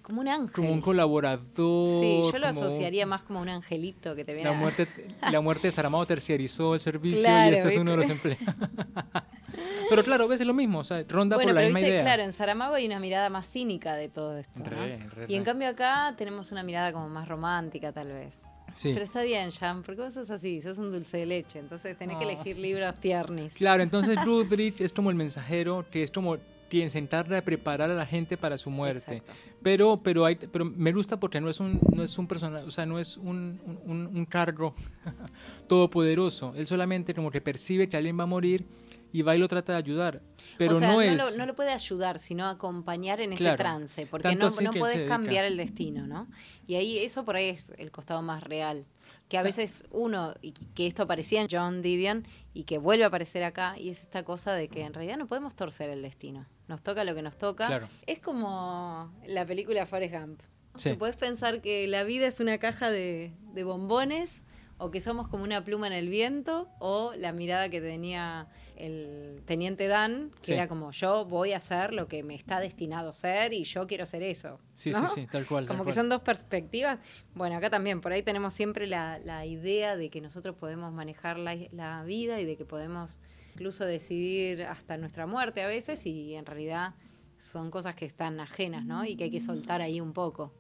como 0.07 0.21
un 0.21 0.29
ángel 0.29 0.51
Como 0.53 0.73
un 0.73 0.81
colaborador. 0.81 1.89
sí 2.01 2.23
yo 2.33 2.39
lo 2.39 2.47
asociaría 2.47 3.07
más 3.07 3.23
como 3.23 3.41
un 3.41 3.49
angelito 3.49 4.15
que 4.15 4.25
te 4.25 4.35
viene 4.35 4.49
La 4.51 4.57
a- 4.57 4.59
muerte, 4.61 4.87
la 5.33 5.41
muerte 5.41 5.67
de 5.67 5.73
Saramago 5.73 6.07
terciarizó 6.07 6.75
el 6.75 6.81
servicio 6.81 7.21
Claro, 7.23 7.51
y 7.51 7.55
este 7.57 7.69
es 7.69 7.77
uno 7.77 7.91
de 7.91 7.97
los 7.97 8.09
¿viste? 8.09 8.33
empleados. 8.33 8.71
Pero 9.89 10.05
claro, 10.05 10.29
ves 10.29 10.41
es 10.41 10.47
lo 10.47 10.55
mismo, 10.55 10.81
o 10.81 10.85
sea, 10.85 11.05
ronda 11.09 11.37
Bueno, 11.37 11.49
por 11.51 11.55
la 11.55 11.61
pero 11.61 11.67
misma 11.69 11.79
viste, 11.81 11.91
idea. 11.95 12.03
claro, 12.03 12.23
en 12.25 12.33
Saramago 12.33 12.75
hay 12.75 12.87
una 12.87 12.99
mirada 13.01 13.31
más 13.31 13.49
cínica 13.49 13.95
de 13.95 14.09
todo 14.09 14.37
esto. 14.39 14.59
¿no? 14.61 14.71
Re, 14.71 14.99
re, 14.99 15.27
y 15.29 15.35
en 15.35 15.41
re. 15.41 15.45
cambio 15.45 15.69
acá 15.69 16.15
tenemos 16.19 16.51
una 16.53 16.63
mirada 16.63 16.93
como 16.93 17.09
más 17.09 17.27
romántica, 17.29 17.93
tal 17.93 18.09
vez. 18.09 18.45
Sí. 18.73 18.91
Pero 18.93 19.05
está 19.05 19.23
bien, 19.23 19.51
Jan, 19.53 19.83
porque 19.85 20.03
vos 20.03 20.13
sos 20.15 20.29
así, 20.31 20.61
sos 20.61 20.79
un 20.79 20.91
dulce 20.91 21.17
de 21.19 21.27
leche, 21.27 21.59
entonces 21.61 21.97
tenés 21.97 22.19
que 22.19 22.25
Ah. 22.25 22.33
elegir 22.33 22.59
libros 22.59 22.95
tiernis. 23.01 23.55
Claro, 23.55 23.83
entonces 23.83 24.17
Rudrich 24.25 24.81
es 24.81 24.93
como 24.93 25.11
el 25.11 25.17
mensajero, 25.17 25.87
que 25.91 26.03
es 26.03 26.11
como 26.11 26.37
que 26.69 26.83
en 26.83 26.91
sentarla 26.91 27.39
a 27.39 27.43
preparar 27.43 27.93
a 27.93 27.95
la 27.95 28.05
gente 28.07 28.37
para 28.37 28.59
su 28.59 28.71
muerte. 28.71 29.19
Exacto. 29.19 29.33
Pero, 29.67 30.01
pero, 30.01 30.25
hay, 30.25 30.37
pero 30.37 30.65
me 30.65 30.93
gusta 30.93 31.19
porque 31.19 31.41
no 31.41 31.51
es 31.51 31.59
un, 31.59 31.81
no 31.93 32.05
es 32.05 32.17
un 32.19 32.29
personaje, 32.29 32.65
o 32.65 32.71
sea, 32.71 32.87
no 32.87 33.01
es 33.01 33.17
un, 33.17 33.61
un, 33.85 34.07
un 34.07 34.25
cargo 34.25 34.77
todopoderoso. 35.67 36.53
Él 36.55 36.69
solamente 36.69 37.13
como 37.17 37.33
que 37.33 37.41
percibe 37.41 37.89
que 37.89 37.97
alguien 37.97 38.17
va 38.17 38.23
a 38.23 38.29
morir 38.29 38.65
y 39.13 39.23
va 39.23 39.35
y 39.35 39.41
lo 39.41 39.49
trata 39.49 39.73
de 39.73 39.79
ayudar. 39.79 40.23
Pero 40.57 40.77
o 40.77 40.79
sea, 40.79 40.87
no, 40.87 40.95
no, 40.95 41.01
es... 41.01 41.17
lo, 41.17 41.37
no 41.37 41.47
lo 41.47 41.57
puede 41.57 41.73
ayudar, 41.73 42.21
sino 42.21 42.47
acompañar 42.47 43.21
en 43.21 43.33
ese 43.33 43.57
trance, 43.57 44.07
porque 44.07 44.37
no, 44.37 44.51
no 44.51 44.87
dedica. 44.87 45.09
cambiar 45.09 45.45
el 45.45 45.57
destino, 45.57 46.07
¿no? 46.07 46.29
Y 46.69 46.77
ahí 46.77 46.99
eso 46.99 47.25
por 47.25 47.35
ahí 47.35 47.49
es 47.49 47.73
el 47.77 47.91
costado 47.91 48.23
más 48.23 48.45
real. 48.45 48.87
Que 49.29 49.39
a 49.39 49.43
veces 49.43 49.85
uno, 49.91 50.35
y 50.41 50.53
que 50.53 50.87
esto 50.87 51.03
aparecía 51.03 51.41
en 51.41 51.49
John 51.51 51.83
Didion 51.83 52.25
y 52.55 52.63
que 52.65 52.79
vuelve 52.79 53.05
a 53.05 53.09
aparecer 53.09 53.43
acá, 53.43 53.77
y 53.77 53.91
es 53.91 54.03
esta 54.03 54.23
cosa 54.23 54.53
de 54.53 54.69
que 54.69 54.83
en 54.83 54.95
realidad 54.95 55.17
no 55.17 55.27
podemos 55.27 55.57
torcer 55.57 55.91
el 55.91 56.01
destino. 56.03 56.47
Nos 56.69 56.81
toca 56.83 57.03
lo 57.03 57.15
que 57.15 57.23
nos 57.23 57.37
toca. 57.37 57.67
Claro. 57.67 57.89
Es 58.07 58.21
como 58.21 59.13
la 59.27 59.45
película 59.45 59.85
Forrest 59.87 60.15
Gump. 60.15 60.41
Sí. 60.77 60.91
Que 60.91 60.97
Puedes 60.97 61.17
pensar 61.17 61.61
que 61.61 61.89
la 61.89 62.05
vida 62.05 62.27
es 62.27 62.39
una 62.39 62.59
caja 62.59 62.91
de, 62.91 63.33
de 63.53 63.65
bombones 63.65 64.45
o 64.79 64.91
que 64.91 65.01
somos 65.01 65.29
como 65.29 65.43
una 65.43 65.65
pluma 65.65 65.87
en 65.87 65.93
el 65.93 66.09
viento 66.09 66.69
o 66.79 67.13
la 67.17 67.33
mirada 67.33 67.69
que 67.69 67.81
tenía 67.81 68.49
el 68.77 69.43
teniente 69.47 69.87
Dan, 69.89 70.31
que 70.41 70.47
Sí. 70.47 70.53
era 70.53 70.69
como 70.69 70.91
yo 70.93 71.25
voy 71.25 71.53
a 71.53 71.57
hacer 71.59 71.93
lo 71.93 72.09
que 72.09 72.23
me 72.23 72.35
está 72.35 72.61
destinado 72.61 73.11
a 73.11 73.15
ser 73.15 73.53
y 73.53 73.65
yo 73.65 73.87
quiero 73.87 74.07
ser 74.07 74.23
eso. 74.23 74.61
Sí, 74.75 74.91
¿no? 74.93 75.07
sí, 75.09 75.23
sí, 75.23 75.27
tal 75.31 75.47
cual. 75.47 75.65
tal 75.67 75.75
Como 75.77 75.85
que 75.85 75.89
cual. 75.89 75.95
son 75.95 76.09
dos 76.09 76.21
perspectivas. 76.21 76.99
Bueno, 77.35 77.57
acá 77.57 77.71
también, 77.71 78.01
por 78.01 78.13
ahí 78.13 78.23
tenemos 78.23 78.55
siempre 78.55 78.87
la, 78.87 79.19
la 79.19 79.47
idea 79.47 79.97
de 79.97 80.11
que 80.11 80.21
nosotros 80.21 80.55
podemos 80.57 80.93
manejar 80.93 81.39
la, 81.39 81.57
la 81.73 82.03
vida 82.05 82.41
y 82.41 82.45
de 82.45 82.57
que 82.57 82.65
podemos 82.65 83.21
incluso 83.55 83.85
decidir 83.87 84.65
hasta 84.65 84.97
nuestra 84.99 85.27
muerte 85.27 85.63
a 85.63 85.67
veces 85.67 86.05
y 86.07 86.35
en 86.35 86.45
realidad 86.45 86.95
son 87.39 87.71
cosas 87.71 87.95
que 87.95 88.05
están 88.05 88.39
ajenas, 88.41 88.85
¿no? 88.85 89.05
Y 89.05 89.17
que 89.17 89.25
hay 89.25 89.31
que 89.31 89.41
soltar 89.41 89.81
ahí 89.83 90.01
un 90.01 90.13
poco. 90.13 90.53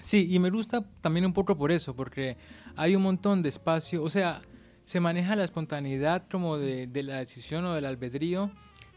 Sí, 0.00 0.28
y 0.32 0.38
me 0.38 0.50
gusta 0.50 0.84
también 1.00 1.26
un 1.26 1.32
poco 1.32 1.56
por 1.56 1.72
eso, 1.72 1.96
porque 1.96 2.36
hay 2.76 2.94
un 2.94 3.02
montón 3.02 3.42
de 3.42 3.48
espacio, 3.48 4.02
o 4.04 4.08
sea, 4.08 4.40
se 4.88 5.00
maneja 5.00 5.36
la 5.36 5.44
espontaneidad 5.44 6.22
como 6.30 6.56
de, 6.56 6.86
de 6.86 7.02
la 7.02 7.16
decisión 7.18 7.62
o 7.66 7.74
del 7.74 7.84
albedrío, 7.84 8.50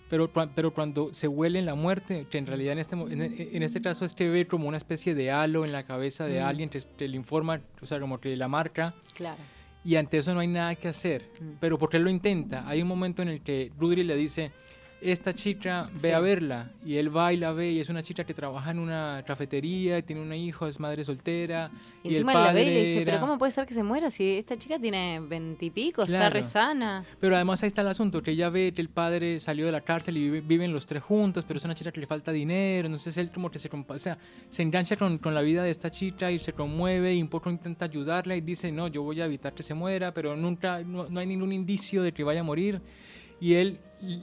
pero, 0.09 0.31
pero 0.31 0.73
cuando 0.73 1.13
se 1.13 1.27
huele 1.27 1.59
en 1.59 1.65
la 1.65 1.75
muerte, 1.75 2.27
que 2.29 2.37
en 2.37 2.45
realidad 2.47 2.71
en 2.73 2.79
este, 2.79 2.95
en, 2.95 3.21
en 3.55 3.63
este 3.63 3.81
caso 3.81 4.05
es 4.05 4.15
que 4.15 4.29
ve 4.29 4.47
como 4.47 4.69
una 4.69 4.77
especie 4.77 5.15
de 5.15 5.31
halo 5.31 5.65
en 5.65 5.73
la 5.73 5.83
cabeza 5.83 6.25
de 6.27 6.39
Mm. 6.39 6.45
alguien 6.45 6.69
que, 6.69 6.79
que 6.97 7.09
le 7.09 7.17
informa, 7.17 7.59
o 7.81 7.85
sea, 7.85 7.99
como 7.99 8.21
que 8.21 8.37
la 8.37 8.47
marca, 8.47 8.93
Claro. 9.15 9.35
y 9.83 9.97
ante 9.97 10.17
eso 10.19 10.33
no 10.33 10.39
hay 10.39 10.47
nada 10.47 10.75
que 10.75 10.87
hacer. 10.87 11.29
Mm. 11.41 11.49
Pero 11.59 11.77
porque 11.77 11.97
él 11.97 12.03
lo 12.03 12.09
intenta, 12.09 12.65
hay 12.69 12.81
un 12.81 12.87
momento 12.87 13.21
en 13.21 13.27
el 13.27 13.41
que 13.41 13.71
Rudry 13.77 14.05
le 14.05 14.15
dice, 14.15 14.53
esta 15.01 15.33
chica, 15.33 15.89
ve 15.93 16.09
Sí. 16.09 16.11
a 16.11 16.19
verla. 16.19 16.71
Y 16.85 16.95
él 16.97 17.15
va 17.15 17.33
y 17.33 17.37
la 17.37 17.51
ve 17.51 17.71
y 17.71 17.79
es 17.79 17.89
una 17.89 18.03
chica 18.03 18.23
que 18.23 18.33
trabaja 18.33 18.71
en 18.71 18.79
una 18.79 19.23
cafetería, 19.25 20.01
tiene 20.01 20.21
un 20.21 20.31
hijo, 20.33 20.67
es 20.67 20.79
madre 20.79 21.03
soltera. 21.03 21.71
Y 22.03 22.07
Y, 22.07 22.11
el 22.11 22.15
encima 22.17 22.33
padre 22.33 22.47
la 22.47 22.53
ve 22.53 22.61
y 22.63 22.73
le 22.73 22.79
dice, 22.81 23.01
pero 23.05 23.19
¿cómo 23.19 23.37
puede 23.37 23.51
ser 23.51 23.65
que 23.65 23.73
se 23.73 23.83
muera 23.83 24.11
si 24.11 24.37
esta 24.37 24.57
chica 24.57 24.77
tiene 24.79 25.19
veintipico, 25.19 26.03
está 26.03 26.15
Claro. 26.15 26.33
re 26.33 26.43
sana? 26.43 27.03
Pero 27.19 27.35
además 27.35 27.63
ahí 27.63 27.67
está 27.67 27.81
el 27.81 27.87
asunto, 27.87 28.21
que 28.21 28.31
ella 28.31 28.49
ve 28.49 28.71
que 28.73 28.81
el 28.81 28.89
padre 28.89 29.39
salió 29.39 29.65
de 29.65 29.71
la 29.71 29.81
cárcel 29.81 30.17
y 30.17 30.29
vive- 30.29 30.41
viven 30.41 30.71
los 30.71 30.85
tres 30.85 31.01
juntos, 31.03 31.45
pero 31.47 31.57
es 31.57 31.65
una 31.65 31.73
chica 31.75 31.91
que 31.91 31.99
le 31.99 32.07
falta 32.07 32.31
dinero, 32.31 32.85
entonces 32.87 33.17
él 33.17 33.31
como 33.31 33.49
que 33.49 33.57
se, 33.59 33.69
compa- 33.69 33.95
o 33.95 33.99
sea, 33.99 34.17
se 34.49 34.61
engancha 34.61 34.95
con, 34.97 35.17
con 35.17 35.33
la 35.33 35.41
vida 35.41 35.63
de 35.63 35.71
esta 35.71 35.89
chica 35.89 36.31
y 36.31 36.39
se 36.39 36.53
conmueve 36.53 37.15
y 37.15 37.21
un 37.21 37.27
poco 37.29 37.49
intenta 37.49 37.85
ayudarla 37.85 38.35
y 38.35 38.41
dice, 38.41 38.71
no, 38.71 38.87
yo 38.87 39.01
voy 39.03 39.19
a 39.21 39.25
evitar 39.25 39.53
que 39.53 39.63
se 39.63 39.73
muera, 39.73 40.13
pero 40.13 40.35
nunca, 40.35 40.83
no, 40.83 41.07
no 41.09 41.19
hay 41.19 41.25
ningún 41.27 41.51
indicio 41.53 42.03
de 42.03 42.11
que 42.11 42.23
vaya 42.23 42.41
a 42.41 42.43
morir. 42.43 42.81
Y 43.41 43.55
él 43.55 43.79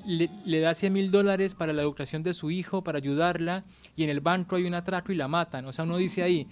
le, 0.07 0.31
le 0.47 0.61
da 0.61 0.73
100 0.73 0.93
mil 0.93 1.11
dólares 1.11 1.55
para 1.55 1.73
la 1.75 1.83
educación 1.83 2.23
de 2.23 2.33
su 2.33 2.51
hijo, 2.51 2.83
para 2.83 2.99
ayudarla, 2.99 3.65
y 3.97 4.05
en 4.05 4.11
el 4.11 4.21
banco 4.21 4.57
hay 4.57 4.65
un 4.65 4.75
atraco 4.75 5.13
y 5.13 5.17
la 5.17 5.29
matan. 5.29 5.67
O 5.67 5.73
sea, 5.73 5.85
uno 5.85 5.99
dice 5.99 6.23
ahí, 6.23 6.47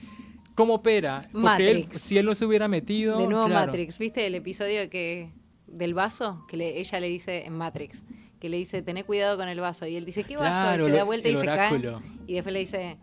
¿cómo 0.54 0.74
opera? 0.74 1.28
Porque 1.32 1.70
él, 1.70 1.88
si 1.92 2.18
él 2.18 2.26
no 2.26 2.34
se 2.34 2.44
hubiera 2.44 2.68
metido... 2.68 3.18
de 3.18 3.26
nuevo 3.26 3.46
claro. 3.46 3.66
Matrix, 3.68 3.98
¿viste 3.98 4.26
el 4.26 4.34
episodio 4.34 4.90
que 4.90 5.30
del 5.66 5.94
vaso? 5.94 6.44
Que 6.48 6.56
le- 6.56 6.78
ella 6.80 7.00
le 7.00 7.08
dice 7.08 7.46
en 7.46 7.54
Matrix, 7.54 8.04
que 8.40 8.48
le 8.48 8.58
dice, 8.58 8.82
tené 8.82 9.04
cuidado 9.04 9.36
con 9.38 9.48
el 9.48 9.58
vaso. 9.60 9.86
Y 9.86 9.96
él 9.96 10.04
dice, 10.04 10.24
¿qué 10.24 10.36
vaso? 10.36 10.50
Claro, 10.50 10.86
y 10.86 10.90
se 10.90 10.96
da 10.96 11.04
vuelta 11.04 11.28
y 11.28 11.36
se 11.36 11.46
cae. 11.46 11.80
Y 12.26 12.34
después 12.34 12.52
le 12.52 12.58
dice, 12.60 12.96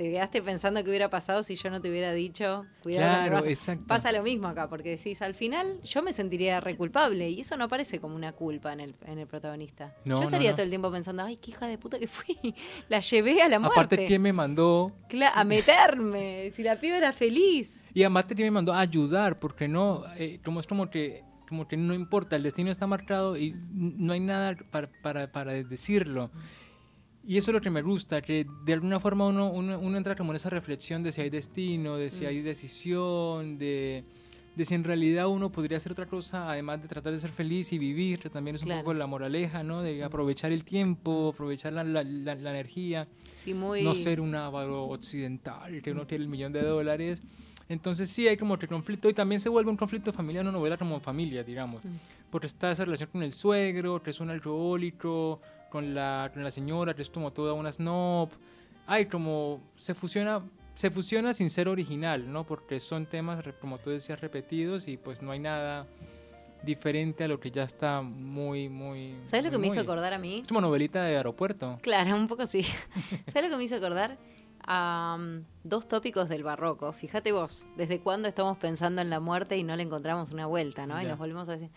te 0.00 0.10
quedaste 0.10 0.40
pensando 0.40 0.82
qué 0.82 0.88
hubiera 0.88 1.10
pasado 1.10 1.42
si 1.42 1.56
yo 1.56 1.68
no 1.68 1.82
te 1.82 1.90
hubiera 1.90 2.14
dicho, 2.14 2.64
cuidado 2.82 3.28
Claro, 3.28 3.46
exacto. 3.46 3.84
Pasa 3.86 4.10
lo 4.12 4.22
mismo 4.22 4.48
acá, 4.48 4.66
porque 4.66 4.96
decís, 4.96 5.20
al 5.20 5.34
final 5.34 5.78
yo 5.82 6.02
me 6.02 6.14
sentiría 6.14 6.58
reculpable 6.58 7.28
y 7.28 7.40
eso 7.40 7.54
no 7.58 7.68
parece 7.68 8.00
como 8.00 8.16
una 8.16 8.32
culpa 8.32 8.72
en 8.72 8.80
el, 8.80 8.94
en 9.04 9.18
el 9.18 9.26
protagonista. 9.26 9.94
No, 10.06 10.16
yo 10.16 10.22
estaría 10.22 10.52
no. 10.52 10.56
todo 10.56 10.62
el 10.62 10.70
tiempo 10.70 10.90
pensando, 10.90 11.22
ay, 11.22 11.36
qué 11.36 11.50
hija 11.50 11.66
de 11.66 11.76
puta 11.76 11.98
que 11.98 12.08
fui. 12.08 12.34
La 12.88 13.00
llevé 13.00 13.42
a 13.42 13.48
la 13.50 13.58
muerte. 13.58 13.78
Aparte, 13.78 14.06
¿quién 14.06 14.22
me 14.22 14.32
mandó? 14.32 14.90
Cla- 15.10 15.32
a 15.34 15.44
meterme, 15.44 16.50
si 16.54 16.62
la 16.62 16.80
piba 16.80 16.96
era 16.96 17.12
feliz. 17.12 17.86
Y 17.92 18.00
además 18.02 18.26
te 18.26 18.34
me 18.36 18.50
mandó 18.50 18.72
a 18.72 18.80
ayudar, 18.80 19.38
porque 19.38 19.68
no, 19.68 20.04
eh, 20.16 20.40
como 20.42 20.60
es 20.60 20.66
como 20.66 20.88
que, 20.88 21.24
como 21.46 21.68
que 21.68 21.76
no 21.76 21.92
importa, 21.92 22.36
el 22.36 22.42
destino 22.42 22.70
está 22.70 22.86
marcado 22.86 23.36
y 23.36 23.54
no 23.74 24.14
hay 24.14 24.20
nada 24.20 24.56
para, 24.70 24.88
para, 25.02 25.30
para 25.30 25.52
decirlo. 25.52 26.30
Y 27.30 27.36
eso 27.36 27.52
es 27.52 27.54
lo 27.54 27.60
que 27.60 27.70
me 27.70 27.80
gusta, 27.80 28.20
que 28.22 28.44
de 28.64 28.72
alguna 28.72 28.98
forma 28.98 29.24
uno, 29.24 29.52
uno, 29.52 29.78
uno 29.78 29.96
entra 29.96 30.16
como 30.16 30.32
en 30.32 30.36
esa 30.36 30.50
reflexión 30.50 31.04
de 31.04 31.12
si 31.12 31.20
hay 31.20 31.30
destino, 31.30 31.96
de 31.96 32.10
si 32.10 32.24
Mm. 32.24 32.26
hay 32.26 32.42
decisión, 32.42 33.56
de, 33.56 34.02
de 34.56 34.64
si 34.64 34.74
en 34.74 34.82
realidad 34.82 35.28
uno 35.28 35.52
podría 35.52 35.76
hacer 35.76 35.92
otra 35.92 36.06
cosa, 36.06 36.50
además 36.50 36.82
de 36.82 36.88
tratar 36.88 37.12
de 37.12 37.20
ser 37.20 37.30
feliz 37.30 37.72
y 37.72 37.78
vivir, 37.78 38.18
que 38.18 38.30
también 38.30 38.56
es 38.56 38.62
un 38.62 38.66
Claro. 38.66 38.80
poco 38.82 38.94
la 38.94 39.06
moraleja, 39.06 39.62
¿no? 39.62 39.80
De 39.80 40.02
aprovechar 40.02 40.50
el 40.50 40.64
tiempo, 40.64 41.28
aprovechar 41.32 41.72
la, 41.72 41.84
la, 41.84 42.02
la- 42.02 42.34
la 42.34 42.50
energía 42.50 43.06
Sí, 43.30 43.54
muy... 43.54 43.84
no 43.84 43.94
ser 43.94 44.20
un 44.20 44.34
ávaro 44.34 44.86
occidental 44.86 45.80
que 45.82 45.94
no 45.94 46.08
tiene 46.08 46.24
el 46.24 46.30
millón 46.30 46.52
de 46.52 46.62
dólares. 46.64 47.22
Entonces 47.68 48.10
sí 48.10 48.26
hay 48.26 48.36
como 48.38 48.58
que 48.58 48.66
conflicto 48.66 49.08
y 49.08 49.14
también 49.14 49.38
se 49.40 49.48
vuelve 49.48 49.70
un 49.70 49.76
conflicto 49.76 50.12
familiar, 50.12 50.42
una 50.42 50.50
novela 50.50 50.76
como 50.76 50.98
familia, 50.98 51.44
digamos, 51.44 51.84
porque 52.28 52.48
está 52.48 52.72
esa 52.72 52.84
relación 52.84 53.08
con 53.12 53.22
el 53.22 53.32
suegro, 53.32 54.02
que 54.02 54.10
es 54.10 54.18
un 54.18 54.30
alcohólico, 54.30 55.40
con 55.70 55.94
la, 55.94 56.30
con 56.32 56.42
la 56.44 56.50
señora, 56.50 56.94
que 56.94 57.02
es 57.02 57.10
como 57.10 57.32
toda 57.32 57.52
una 57.54 57.70
snob. 57.72 58.28
Hay 58.86 59.06
como, 59.06 59.60
se 59.76 59.94
fusiona, 59.94 60.42
se 60.74 60.90
fusiona 60.90 61.32
sin 61.32 61.48
ser 61.50 61.68
original, 61.68 62.30
¿no? 62.32 62.44
Porque 62.44 62.80
son 62.80 63.06
temas, 63.06 63.42
como 63.60 63.78
tú 63.78 63.90
decías, 63.90 64.20
repetidos 64.20 64.88
y 64.88 64.96
pues 64.96 65.22
no 65.22 65.30
hay 65.30 65.38
nada 65.38 65.86
diferente 66.62 67.24
a 67.24 67.28
lo 67.28 67.40
que 67.40 67.50
ya 67.50 67.62
está 67.62 68.02
muy, 68.02 68.68
muy... 68.68 69.16
¿Sabes 69.24 69.44
lo 69.46 69.50
que 69.50 69.58
me 69.58 69.66
muy- 69.68 69.74
hizo 69.76 69.80
acordar 69.80 70.12
a 70.12 70.18
mí? 70.18 70.40
Es 70.42 70.48
como 70.48 70.60
novelita 70.60 71.02
de 71.04 71.16
aeropuerto. 71.16 71.78
Claro, 71.82 72.14
un 72.16 72.26
poco 72.26 72.44
sí. 72.46 72.62
¿Sabes 73.32 73.44
lo 73.44 73.50
que 73.50 73.56
me 73.56 73.64
hizo 73.64 73.76
acordar? 73.76 74.18
Um, 74.68 75.44
dos 75.64 75.88
tópicos 75.88 76.28
del 76.28 76.42
barroco. 76.44 76.92
Fíjate 76.92 77.32
vos, 77.32 77.66
desde 77.78 78.00
cuándo 78.00 78.28
estamos 78.28 78.58
pensando 78.58 79.00
en 79.00 79.08
la 79.08 79.18
muerte 79.18 79.56
y 79.56 79.62
no 79.64 79.74
le 79.74 79.82
encontramos 79.84 80.32
una 80.32 80.44
vuelta, 80.46 80.86
¿no? 80.86 81.00
Y 81.00 81.04
Ya. 81.04 81.10
nos 81.10 81.18
volvemos 81.18 81.48
a 81.48 81.52
decir. 81.56 81.70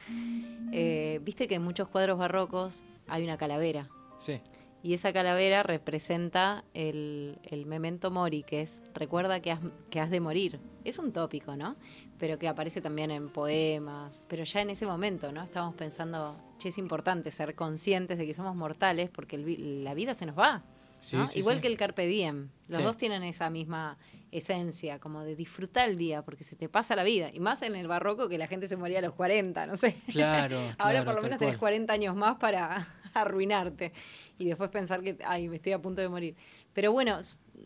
Eh, 0.74 1.13
Viste 1.24 1.48
que 1.48 1.56
en 1.56 1.64
muchos 1.64 1.88
cuadros 1.88 2.18
barrocos 2.18 2.84
hay 3.08 3.24
una 3.24 3.38
calavera. 3.38 3.90
Sí. 4.18 4.42
Y 4.84 4.94
esa 4.94 5.14
calavera 5.14 5.64
representa 5.64 6.66
el, 6.74 7.40
el 7.44 7.66
memento 7.66 8.12
mori, 8.12 8.44
que 8.44 8.62
es 8.62 8.82
recuerda 8.94 9.40
que 9.40 9.52
has, 9.52 9.62
que 9.90 10.02
has 10.02 10.10
de 10.10 10.20
morir. 10.20 10.60
Es 10.84 11.00
un 11.00 11.14
tópico, 11.14 11.56
¿no? 11.56 11.78
Pero 12.20 12.38
que 12.38 12.50
aparece 12.50 12.82
también 12.82 13.10
en 13.10 13.30
poemas. 13.30 14.26
Pero 14.28 14.44
ya 14.44 14.60
en 14.60 14.72
ese 14.72 14.86
momento, 14.86 15.32
¿no? 15.32 15.42
Estábamos 15.42 15.76
pensando, 15.76 16.36
che, 16.58 16.68
es 16.68 16.78
importante 16.78 17.32
ser 17.32 17.56
conscientes 17.56 18.18
de 18.18 18.26
que 18.26 18.34
somos 18.34 18.56
mortales 18.58 19.10
porque 19.10 19.38
el 19.38 19.84
la 19.86 19.94
vida 19.94 20.14
se 20.14 20.26
nos 20.26 20.38
va. 20.38 20.64
Sí, 21.04 21.18
¿no? 21.18 21.28
sí, 21.28 21.40
Igual 21.40 21.58
sí. 21.58 21.62
que 21.62 21.68
el 21.68 21.78
carpe 21.78 22.08
diem. 22.08 22.50
Los 22.70 22.82
dos 22.82 22.98
tienen 22.98 23.24
esa 23.24 23.50
misma 23.50 23.98
esencia, 24.32 25.00
como 25.00 25.24
de 25.24 25.36
disfrutar 25.36 25.90
el 25.90 25.98
día, 25.98 26.24
porque 26.24 26.44
se 26.44 26.56
te 26.56 26.70
pasa 26.70 26.96
la 26.96 27.04
vida. 27.04 27.30
Y 27.32 27.40
más 27.40 27.62
en 27.62 27.76
el 27.76 27.88
barroco 27.88 28.30
que 28.30 28.38
la 28.38 28.48
gente 28.48 28.68
se 28.68 28.78
moría 28.78 29.00
a 29.00 29.02
los 29.02 29.14
40, 29.14 29.68
no 29.68 29.76
sé. 29.76 29.96
Claro. 30.12 30.58
Ahora 30.80 31.02
claro, 31.02 31.06
por 31.06 31.16
lo 31.16 31.22
menos 31.22 31.38
tenés 31.40 31.58
cual. 31.58 31.72
40 31.72 31.94
años 31.94 32.16
más 32.16 32.36
para 32.36 32.88
arruinarte 33.14 33.92
y 34.40 34.46
después 34.46 34.70
pensar 34.70 35.02
que, 35.04 35.18
ay, 35.26 35.50
me 35.50 35.58
estoy 35.58 35.74
a 35.74 35.82
punto 35.82 36.02
de 36.02 36.10
morir. 36.10 36.36
Pero 36.74 36.92
bueno, 36.92 37.20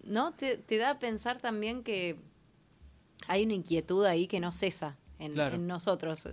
¿no? 0.03 0.33
Te, 0.33 0.57
te 0.57 0.77
da 0.77 0.89
a 0.91 0.99
pensar 0.99 1.37
también 1.39 1.83
que 1.83 2.17
hay 3.27 3.43
una 3.43 3.53
inquietud 3.53 4.03
ahí 4.05 4.27
que 4.27 4.39
no 4.39 4.51
cesa 4.51 4.97
en, 5.19 5.33
Claro. 5.33 5.55
en 5.55 5.67
nosotros. 5.67 6.27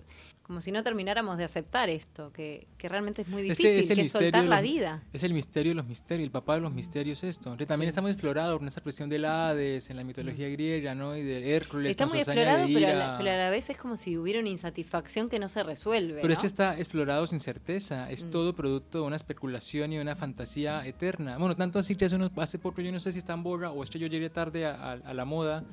Como 0.44 0.60
si 0.60 0.70
no 0.72 0.82
termináramos 0.84 1.38
de 1.38 1.44
aceptar 1.44 1.88
esto, 1.88 2.30
que, 2.30 2.66
que 2.76 2.86
realmente 2.90 3.22
es 3.22 3.28
muy 3.28 3.48
Es 3.48 3.56
que 3.56 3.62
difícil, 3.68 3.80
es 3.80 3.90
el 3.90 3.96
que 3.96 4.02
es 4.02 4.12
soltar 4.12 4.44
la 4.44 4.60
vida. 4.60 5.02
Es 5.12 5.22
el 5.24 5.32
misterio 5.32 5.70
de 5.70 5.76
los 5.76 5.86
misterios, 5.86 6.24
el 6.26 6.30
papá 6.30 6.56
de 6.56 6.60
los 6.60 6.72
misterios 6.74 7.24
esto. 7.24 7.56
Que 7.56 7.64
también 7.64 7.86
Sí. 7.86 7.90
está 7.92 8.02
muy 8.02 8.10
explorado 8.10 8.58
con 8.58 8.68
esa 8.68 8.82
cuestión 8.82 9.08
del 9.08 9.24
Hades, 9.24 9.88
en 9.88 9.96
la 9.96 10.04
mitología 10.04 10.46
griega, 10.50 10.94
¿no? 10.94 11.16
Y 11.16 11.22
de 11.22 11.56
Hércules. 11.56 11.90
Está 11.90 12.06
muy 12.06 12.18
explorado, 12.18 12.66
pero 12.72 12.86
a, 12.88 12.92
la, 12.92 13.16
pero 13.16 13.30
a 13.30 13.36
la 13.38 13.48
vez 13.48 13.70
es 13.70 13.78
como 13.78 13.96
si 13.96 14.18
hubiera 14.18 14.38
una 14.38 14.50
insatisfacción 14.50 15.30
que 15.30 15.38
no 15.38 15.48
se 15.48 15.62
resuelve. 15.62 16.16
Pero 16.16 16.28
¿no? 16.28 16.32
es 16.34 16.38
que 16.38 16.46
está 16.46 16.76
explorado 16.76 17.26
sin 17.26 17.40
certeza, 17.40 18.10
es 18.10 18.26
Mm. 18.26 18.30
todo 18.30 18.54
producto 18.54 18.98
de 19.00 19.04
una 19.06 19.16
especulación 19.16 19.94
y 19.94 19.98
una 19.98 20.14
fantasía 20.14 20.86
eterna. 20.86 21.38
Bueno, 21.38 21.56
tanto 21.56 21.78
así 21.78 21.96
que 21.96 22.04
hace, 22.04 22.16
unos, 22.16 22.30
hace 22.36 22.58
poco, 22.58 22.82
yo 22.82 22.92
no 22.92 23.00
sé 23.00 23.12
si 23.12 23.18
está 23.18 23.32
en 23.32 23.42
boga 23.42 23.70
o 23.70 23.82
es 23.82 23.88
que 23.88 23.98
yo 23.98 24.08
llegué 24.08 24.28
tarde 24.28 24.66
a, 24.66 24.74
a- 24.74 24.92
a 24.92 25.14
la 25.14 25.24
moda, 25.24 25.64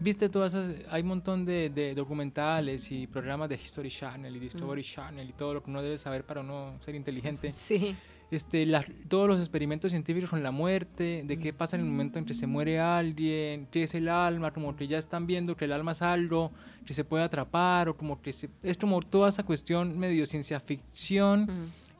viste 0.00 0.28
todas 0.28 0.52
esas, 0.54 0.74
hay 0.90 1.02
un 1.02 1.08
montón 1.08 1.44
de, 1.44 1.70
de 1.70 1.94
documentales 1.94 2.90
y 2.90 3.06
programas 3.06 3.48
de 3.48 3.54
History 3.54 3.90
Channel 4.16 4.36
y 4.36 4.38
Discovery 4.40 4.80
Mm. 4.80 4.84
Channel 4.84 5.28
y 5.30 5.32
todo 5.32 5.54
lo 5.54 5.62
que 5.62 5.70
uno 5.70 5.82
debe 5.82 5.98
saber 5.98 6.24
para 6.24 6.42
no 6.42 6.74
ser 6.80 6.94
inteligente. 6.94 7.52
Sí. 7.56 7.94
este, 8.30 8.66
todos 9.08 9.28
los 9.28 9.38
experimentos 9.38 9.92
científicos 9.92 10.30
con 10.30 10.42
la 10.42 10.50
muerte, 10.50 11.22
de 11.24 11.38
qué 11.38 11.52
pasa 11.52 11.76
en 11.76 11.82
el 11.82 11.88
momento 11.88 12.18
en 12.18 12.24
que 12.24 12.34
se 12.34 12.46
muere 12.48 12.80
alguien, 12.80 13.68
qué 13.70 13.84
es 13.84 13.94
el 13.94 14.08
alma, 14.08 14.50
como 14.52 14.74
que 14.74 14.86
ya 14.88 14.98
están 14.98 15.26
viendo 15.28 15.56
que 15.56 15.66
el 15.66 15.72
alma 15.72 15.92
es 15.92 16.02
algo 16.02 16.50
que 16.84 16.92
se 16.92 17.04
puede 17.04 17.22
atrapar, 17.22 17.88
o 17.88 17.96
como 17.96 18.20
que 18.20 18.30
es 18.30 18.78
como 18.78 19.00
toda 19.00 19.28
esa 19.28 19.44
cuestión 19.44 19.96
medio 19.96 20.26
ciencia 20.26 20.58
ficción, 20.58 21.48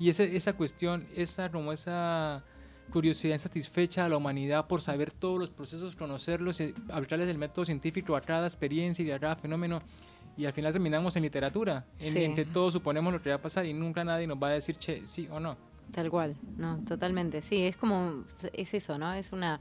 y 0.01 0.09
ese, 0.09 0.35
esa 0.37 0.53
cuestión, 0.55 1.07
esa 1.15 1.49
como 1.51 1.73
esa 1.73 2.43
curiosidad 2.91 3.35
insatisfecha 3.35 4.05
a 4.05 4.09
la 4.09 4.17
humanidad 4.17 4.67
por 4.67 4.81
saber 4.81 5.13
todos 5.13 5.39
los 5.39 5.51
procesos, 5.51 5.95
conocerlos, 5.97 6.61
y 6.61 6.75
aplicarles 6.91 7.29
el 7.29 7.39
método 7.39 7.65
científico 7.65 8.17
a 8.17 8.21
cada 8.21 8.47
experiencia 8.47 9.05
y 9.05 9.11
a 9.13 9.19
cada 9.19 9.37
fenómeno, 9.37 9.81
y 10.37 10.45
al 10.45 10.53
final 10.53 10.73
terminamos 10.73 11.17
en 11.17 11.23
literatura, 11.23 11.87
en, 11.99 12.35
que 12.35 12.45
todos 12.45 12.75
suponemos 12.75 13.13
lo 13.13 13.23
que 13.23 13.31
va 13.31 13.37
a 13.37 13.43
pasar 13.43 13.65
y 13.65 13.73
nunca 13.73 14.05
nadie 14.05 14.27
nos 14.27 14.43
va 14.43 14.49
a 14.49 14.53
decir 14.53 14.77
che, 14.77 15.07
sí 15.07 15.29
o 15.31 15.41
no. 15.41 15.57
Tal 15.93 16.11
cual, 16.11 16.37
no, 16.57 16.79
totalmente. 16.87 17.43
Sí, 17.43 17.63
es 17.63 17.77
como, 17.77 18.25
es 18.53 18.75
eso, 18.75 18.99
¿no? 18.99 19.15
Es 19.15 19.33
una, 19.33 19.61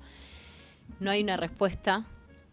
no 1.00 1.12
hay 1.12 1.24
una 1.24 1.38
respuesta. 1.38 2.06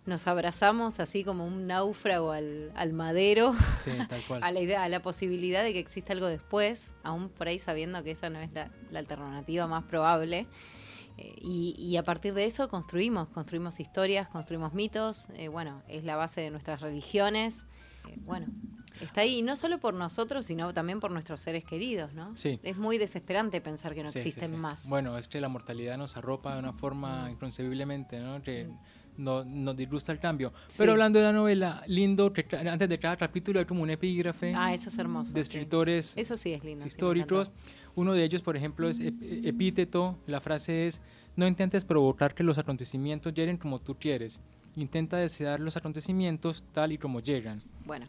Nos 0.05 0.27
abrazamos 0.27 0.99
así 0.99 1.23
como 1.25 1.47
un 1.47 1.67
náufrago 1.69 2.33
al, 2.33 2.73
al 2.75 2.93
madero, 2.93 3.55
sí, 3.81 3.93
tal 4.09 4.21
cual. 4.23 4.43
a 4.45 4.51
la 4.51 4.61
idea, 4.61 4.83
a 4.83 4.89
la 4.89 5.01
posibilidad 5.01 5.63
de 5.63 5.73
que 5.73 5.79
exista 5.79 6.13
algo 6.13 6.27
después, 6.27 6.93
aún 7.05 7.29
por 7.29 7.49
ahí 7.49 7.59
sabiendo 7.59 8.03
que 8.03 8.11
esa 8.11 8.29
no 8.29 8.41
es 8.41 8.51
la, 8.53 8.71
alternativa 8.95 9.67
más 9.67 9.85
probable. 9.85 10.47
Eh, 11.19 11.35
y, 11.41 11.97
a 11.97 12.03
partir 12.03 12.35
de 12.35 12.47
eso 12.47 12.69
construimos, 12.69 13.29
construimos 13.29 13.81
historias, 13.81 14.29
construimos 14.29 14.75
mitos, 14.75 15.29
eh, 15.37 15.49
bueno, 15.49 15.83
es 15.87 16.05
la 16.05 16.17
base 16.17 16.41
de 16.41 16.51
nuestras 16.51 16.81
religiones. 16.81 17.67
Eh, 18.09 18.19
bueno, 18.25 18.47
está 19.01 19.23
ahí, 19.23 19.43
no 19.43 19.57
solo 19.57 19.79
por 19.79 19.95
nosotros, 19.95 20.47
sino 20.47 20.73
también 20.73 21.01
por 21.01 21.11
nuestros 21.11 21.41
seres 21.41 21.65
queridos, 21.65 22.13
¿no? 22.15 22.35
Sí. 22.37 22.61
Es 22.63 22.77
muy 22.77 22.99
desesperante 22.99 23.61
pensar 23.61 23.95
que 23.95 24.03
no 24.03 24.09
existen 24.09 24.59
más. 24.59 24.89
Bueno, 24.89 25.17
es 25.19 25.29
que 25.29 25.41
la 25.41 25.49
mortalidad 25.49 25.97
nos 25.97 26.17
arropa 26.17 26.55
de 26.55 26.61
una 26.61 26.73
forma 26.73 27.27
mm. 27.27 27.31
inconcebiblemente, 27.31 28.21
¿no? 28.21 28.43
Que 28.43 28.65
mm. 28.65 29.23
no, 29.23 29.45
nos 29.45 29.77
disgusta 29.77 30.13
el 30.13 30.19
cambio. 30.19 30.53
Pero 30.77 30.93
hablando 30.93 31.19
de 31.19 31.25
la 31.25 31.33
novela, 31.33 31.83
lindo, 31.87 32.33
que 32.33 32.47
antes 32.57 32.89
de 32.89 32.99
cada 32.99 33.17
capítulo 33.17 33.61
hay 33.61 33.67
como 33.67 33.83
un 33.83 33.91
epígrafe. 33.91 34.53
Ah, 34.57 34.73
eso 34.73 34.89
es 34.89 34.99
hermoso. 34.99 35.33
De 35.33 35.41
escritores 35.41 36.17
eso 36.17 36.37
sí 36.37 36.53
es 36.53 36.65
lindo, 36.65 36.87
históricos. 36.87 37.53
Uno 37.95 38.15
de 38.15 38.25
ellos, 38.25 38.43
por 38.43 38.57
ejemplo, 38.57 38.89
es 38.89 39.01
epíteto. 39.01 40.19
La 40.27 40.41
frase 40.41 40.87
es, 40.87 41.01
no 41.37 41.47
intentes 41.47 41.85
provocar 41.85 42.35
que 42.35 42.43
los 42.43 42.59
acontecimientos 42.59 43.35
lleguen 43.35 43.57
como 43.57 43.79
tú 43.79 43.97
quieres 43.99 44.41
intenta 44.77 45.17
desear 45.17 45.61
los 45.61 45.77
acontecimientos 45.77 46.65
tal 46.73 46.93
y 46.93 46.99
como 46.99 47.21
llegan. 47.21 47.63
Bueno, 47.85 48.09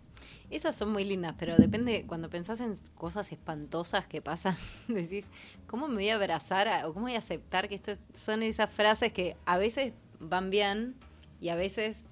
esas 0.49 0.75
son 0.75 0.91
muy 0.91 1.03
lindas, 1.03 1.35
pero 1.37 1.55
depende, 1.57 2.05
cuando 2.07 2.29
pensás 2.29 2.59
en 2.59 2.75
cosas 2.95 3.31
espantosas 3.31 4.07
que 4.07 4.21
pasan, 4.21 4.55
decís, 4.87 5.27
¿cómo 5.67 5.87
me 5.87 5.95
voy 5.95 6.09
a 6.09 6.15
abrazar 6.15 6.85
o 6.85 6.93
cómo 6.93 7.05
voy 7.05 7.15
a 7.15 7.19
aceptar 7.19 7.67
que 7.67 7.75
esto 7.75 7.93
son 8.13 8.43
esas 8.43 8.69
frases 8.69 9.11
que 9.11 9.35
a 9.45 9.57
veces 9.57 9.93
van 10.19 10.49
bien 10.49 10.95
y 11.41 11.49
a 11.49 11.55
veces 11.55 12.03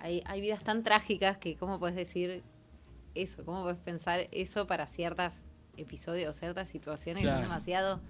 hay, 0.00 0.40
vidas 0.40 0.62
tan 0.62 0.82
trágicas 0.82 1.38
que 1.38 1.56
cómo 1.56 1.78
puedes 1.78 1.96
decir 1.96 2.42
eso, 3.14 3.44
cómo 3.44 3.62
puedes 3.62 3.78
pensar 3.78 4.28
eso 4.30 4.66
para 4.66 4.86
ciertos 4.86 5.32
episodios 5.76 6.30
o 6.30 6.38
ciertas 6.38 6.68
situaciones 6.68 7.24
que 7.24 7.30
son 7.30 7.40
demasiado... 7.40 8.00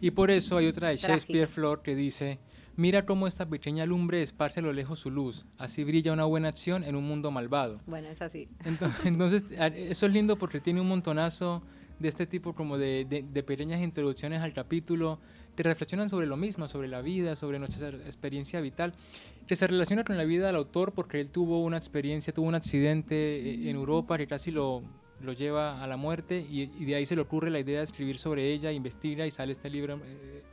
Y 0.00 0.10
por 0.10 0.30
eso 0.30 0.58
hay 0.58 0.66
otra 0.66 0.90
de 0.90 0.96
Shakespeare 0.96 1.48
Flor 1.48 1.80
que 1.80 1.94
dice, 1.94 2.38
Mira 2.78 3.04
cómo 3.04 3.26
esta 3.26 3.44
pequeña 3.44 3.86
lumbre 3.86 4.22
esparce 4.22 4.60
a 4.60 4.62
lo 4.62 4.72
lejos 4.72 5.00
su 5.00 5.10
luz. 5.10 5.46
Así 5.58 5.82
brilla 5.82 6.12
una 6.12 6.26
buena 6.26 6.46
acción 6.46 6.84
en 6.84 6.94
un 6.94 7.04
mundo 7.04 7.32
malvado. 7.32 7.80
Bueno, 7.88 8.06
es 8.06 8.22
así. 8.22 8.48
Entonces, 9.04 9.44
eso 9.50 10.06
es 10.06 10.12
lindo 10.12 10.38
porque 10.38 10.60
tiene 10.60 10.80
un 10.80 10.86
montonazo 10.86 11.60
de 11.98 12.06
este 12.06 12.24
tipo 12.24 12.54
como 12.54 12.78
de, 12.78 13.04
de, 13.04 13.42
pequeñas 13.42 13.82
introducciones 13.82 14.42
al 14.42 14.52
capítulo 14.52 15.18
que 15.56 15.64
reflexionan 15.64 16.08
sobre 16.08 16.28
lo 16.28 16.36
mismo, 16.36 16.68
sobre 16.68 16.86
la 16.86 17.02
vida, 17.02 17.34
sobre 17.34 17.58
nuestra 17.58 17.88
experiencia 17.88 18.60
vital, 18.60 18.92
que 19.48 19.56
se 19.56 19.66
relaciona 19.66 20.04
con 20.04 20.16
la 20.16 20.22
vida 20.22 20.46
del 20.46 20.54
autor 20.54 20.92
porque 20.92 21.20
él 21.20 21.30
tuvo 21.30 21.64
una 21.64 21.78
experiencia, 21.78 22.32
tuvo 22.32 22.46
un 22.46 22.54
accidente 22.54 23.40
eh, 23.40 23.70
en 23.70 23.74
Europa 23.74 24.16
que 24.16 24.28
casi 24.28 24.52
lo, 24.52 24.84
lo 25.20 25.32
lleva 25.32 25.82
a 25.82 25.86
la 25.88 25.96
muerte 25.96 26.46
y, 26.48 26.66
de 26.66 26.94
ahí 26.94 27.06
se 27.06 27.16
le 27.16 27.22
ocurre 27.22 27.50
la 27.50 27.58
idea 27.58 27.78
de 27.78 27.84
escribir 27.84 28.18
sobre 28.18 28.52
ella, 28.52 28.70
investiga 28.70 29.26
y 29.26 29.32
sale 29.32 29.50
este 29.50 29.68
libro. 29.68 29.96
Eh, 29.96 30.44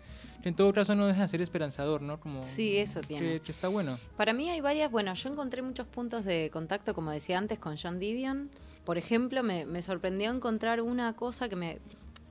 en 0.46 0.56
todo 0.56 0.72
caso 0.74 0.94
no 0.94 1.08
deja 1.08 1.24
de 1.24 1.28
ser 1.28 1.42
esperanzador, 1.42 2.02
¿no? 2.02 2.20
Como 2.20 2.44
sí, 2.44 2.78
eso 2.78 3.02
tiene. 3.02 3.42
Que, 3.42 3.52
está 3.52 3.68
bueno. 3.68 3.98
Para 4.16 4.32
mí 4.32 4.50
hay 4.50 4.62
varias, 4.62 4.92
bueno, 4.92 5.14
yo 5.16 5.30
encontré 5.30 5.64
muchos 5.64 5.88
puntos 5.88 6.24
de 6.24 6.52
contacto, 6.54 6.94
como 6.94 7.10
decía 7.12 7.40
antes, 7.40 7.58
con 7.58 7.78
John 7.78 8.00
Didion. 8.00 8.52
Por 8.86 9.00
ejemplo, 9.00 9.42
me, 9.42 9.82
sorprendió 9.82 10.32
encontrar 10.32 10.82
una 10.82 11.14
cosa 11.14 11.50
que 11.50 11.56
me 11.56 11.80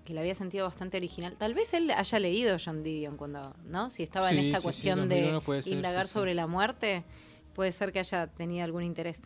que 0.05 0.13
le 0.13 0.21
había 0.21 0.35
sentido 0.35 0.67
bastante 0.67 0.99
original. 0.99 1.35
Tal 1.39 1.55
vez 1.55 1.73
él 1.73 1.91
haya 1.91 2.19
leído 2.19 2.59
John 2.63 2.83
Didion 2.83 3.17
cuando, 3.17 3.57
¿no? 3.65 3.89
Si 3.89 4.03
estaba 4.03 4.31
en 4.31 4.39
esta 4.39 4.61
cuestión 4.61 5.09
de 5.09 5.41
indagar 5.65 6.07
sobre 6.07 6.35
la 6.35 6.47
muerte, 6.47 7.05
puede 7.55 7.73
ser 7.73 7.91
que 7.91 8.01
haya 8.01 8.27
tenido 8.27 8.65
algún 8.65 8.83
interés. 8.83 9.23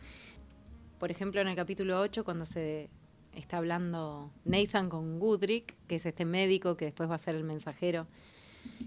Por 0.97 1.11
ejemplo, 1.11 1.41
en 1.41 1.49
el 1.49 1.55
capítulo 1.55 1.99
8, 1.99 2.23
cuando 2.23 2.45
se 2.45 2.89
está 3.33 3.57
hablando 3.57 4.31
Nathan 4.45 4.89
con 4.89 5.19
Goodrick, 5.19 5.75
que 5.87 5.97
es 5.97 6.05
este 6.05 6.25
médico 6.25 6.77
que 6.77 6.85
después 6.85 7.09
va 7.09 7.15
a 7.15 7.19
ser 7.19 7.35
el 7.35 7.43
mensajero 7.43 8.07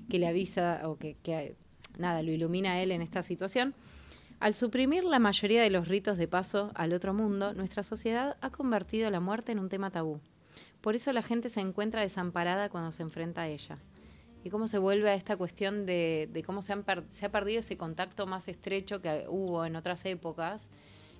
que 0.08 0.18
le 0.18 0.26
avisa 0.26 0.82
o 0.85 0.96
que, 0.96 1.56
nada, 1.98 2.22
lo 2.22 2.32
ilumina 2.32 2.72
a 2.72 2.82
él 2.82 2.92
en 2.92 3.02
esta 3.02 3.22
situación. 3.22 3.74
Al 4.40 4.54
suprimir 4.54 5.04
la 5.04 5.20
mayoría 5.20 5.62
de 5.62 5.70
los 5.70 5.87
ritos 5.87 6.18
de 6.18 6.26
paso 6.26 6.72
al 6.74 6.92
otro 6.92 7.14
mundo, 7.14 7.54
nuestra 7.54 7.82
sociedad 7.82 8.37
ha 8.40 8.50
convertido 8.50 9.11
la 9.11 9.20
muerte 9.20 9.52
en 9.52 9.61
un 9.61 9.68
tema 9.68 9.90
tabú. 9.90 10.20
Por 10.80 10.96
eso 10.96 11.12
la 11.12 11.22
gente 11.22 11.48
se 11.48 11.61
encuentra 11.61 12.00
desamparada 12.00 12.68
cuando 12.68 12.90
se 12.90 13.02
enfrenta 13.02 13.42
a 13.42 13.48
ella. 13.48 13.78
Y 14.44 14.50
cómo 14.50 14.66
se 14.66 14.78
vuelve 14.78 15.11
a 15.11 15.14
esta 15.14 15.37
cuestión 15.37 15.87
de, 15.87 16.42
cómo 16.44 16.61
se, 16.62 16.74
se, 17.11 17.26
ha 17.26 17.30
perdido 17.30 17.61
ese 17.61 17.76
contacto 17.76 18.26
más 18.26 18.48
estrecho 18.48 19.00
que 19.00 19.26
hubo 19.28 19.64
en 19.64 19.76
otras 19.76 20.04
épocas 20.04 20.70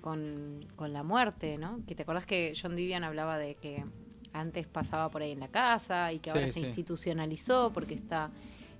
con, 0.01 0.67
la 0.77 1.03
muerte, 1.03 1.57
¿no? 1.57 1.79
Que 1.87 1.95
te 1.95 2.03
acordás 2.03 2.25
que 2.25 2.53
John 2.61 2.75
Didion 2.75 3.05
hablaba 3.05 3.37
de 3.37 3.55
que 3.55 3.85
antes 4.33 4.67
pasaba 4.67 5.09
por 5.09 5.21
ahí 5.21 5.31
en 5.31 5.39
la 5.39 5.47
casa 5.47 6.11
y 6.11 6.19
que 6.19 6.31
ahora 6.31 6.47
se 6.47 6.59
institucionalizó 6.61 7.71
porque 7.71 7.93
está 7.93 8.31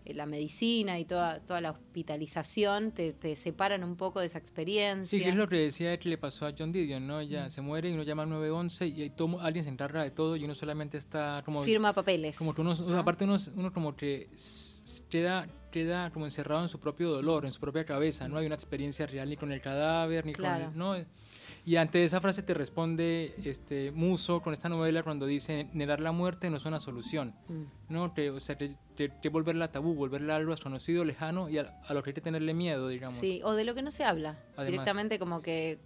eh, 0.05 0.13
la 0.13 0.25
medicina 0.25 0.99
y 0.99 1.05
toda, 1.05 1.39
toda 1.39 1.61
la 1.61 1.71
hospitalización 1.71 2.91
te, 2.91 3.35
separan 3.35 3.83
un 3.83 3.95
poco 3.95 4.19
de 4.19 4.25
esa 4.25 4.37
experiencia. 4.37 5.17
Sí, 5.17 5.23
que 5.23 5.29
es 5.29 5.35
lo 5.35 5.47
que 5.47 5.57
decía 5.57 5.97
que 5.97 6.09
le 6.09 6.17
pasó 6.17 6.45
a 6.45 6.53
John 6.57 6.71
Didion, 6.71 7.07
¿no? 7.07 7.19
Ella 7.19 7.45
mm. 7.45 7.49
se 7.49 7.61
muere 7.61 7.89
y 7.89 7.93
uno 7.93 8.03
llama 8.03 8.23
al 8.23 8.29
911 8.29 8.87
y 8.87 9.09
todo, 9.11 9.39
alguien 9.39 9.63
se 9.63 9.69
encarga 9.69 10.03
de 10.03 10.11
todo 10.11 10.35
y 10.35 10.43
uno 10.43 10.55
solamente 10.55 10.97
está 10.97 11.41
como... 11.45 11.63
Firma 11.63 11.93
papeles. 11.93 12.37
Como 12.37 12.53
que 12.53 12.61
uno, 12.61 12.73
aparte 12.97 13.23
uno, 13.23 13.37
uno 13.55 13.71
como 13.71 13.95
que 13.95 14.29
queda, 15.09 15.47
queda 15.71 16.11
como 16.11 16.25
encerrado 16.25 16.63
en 16.63 16.69
su 16.69 16.79
propio 16.79 17.09
dolor, 17.09 17.45
en 17.45 17.53
su 17.53 17.59
propia 17.59 17.85
cabeza, 17.85 18.27
no 18.27 18.37
hay 18.37 18.45
una 18.45 18.55
experiencia 18.55 19.05
real 19.05 19.29
ni 19.29 19.37
con 19.37 19.51
el 19.51 19.61
cadáver, 19.61 20.25
ni 20.25 20.33
con 20.33 20.45
el... 20.45 20.77
¿no? 20.77 20.95
Y 21.65 21.78
ante 21.78 22.04
esa 22.04 22.19
frase 22.19 22.43
te 22.43 22.54
responde 22.54 23.36
este 23.43 23.91
Muso 23.91 24.41
con 24.41 24.54
esta 24.54 24.67
novela 24.67 25.02
cuando 25.02 25.26
dice, 25.26 25.69
negar 25.73 26.02
la 26.02 26.12
muerte 26.12 26.49
no 26.49 26.58
es 26.58 26.65
una 26.65 26.80
solución, 26.80 27.34
mm. 27.47 27.63
¿no? 27.93 28.13
o 28.34 28.39
sea, 28.39 28.58
te, 28.58 29.30
volverla 29.30 29.71
tabú, 29.71 29.95
volverla 29.95 30.36
algo 30.36 30.52
desconocido, 30.52 31.06
lejano 31.06 31.49
y 31.49 31.60
a, 31.60 31.80
a, 31.88 31.93
lo 31.93 32.04
que 32.04 32.10
hay 32.10 32.13
que 32.13 32.21
tenerle 32.21 32.54
miedo, 32.54 32.89
digamos. 32.89 33.17
Sí, 33.17 33.41
o 33.45 33.54
de 33.54 33.63
lo 33.63 33.76
que 33.76 33.82
no 33.82 33.91
se 33.91 34.04
habla. 34.04 34.38
Directamente 34.58 35.19
como 35.19 35.41
que 35.41 35.80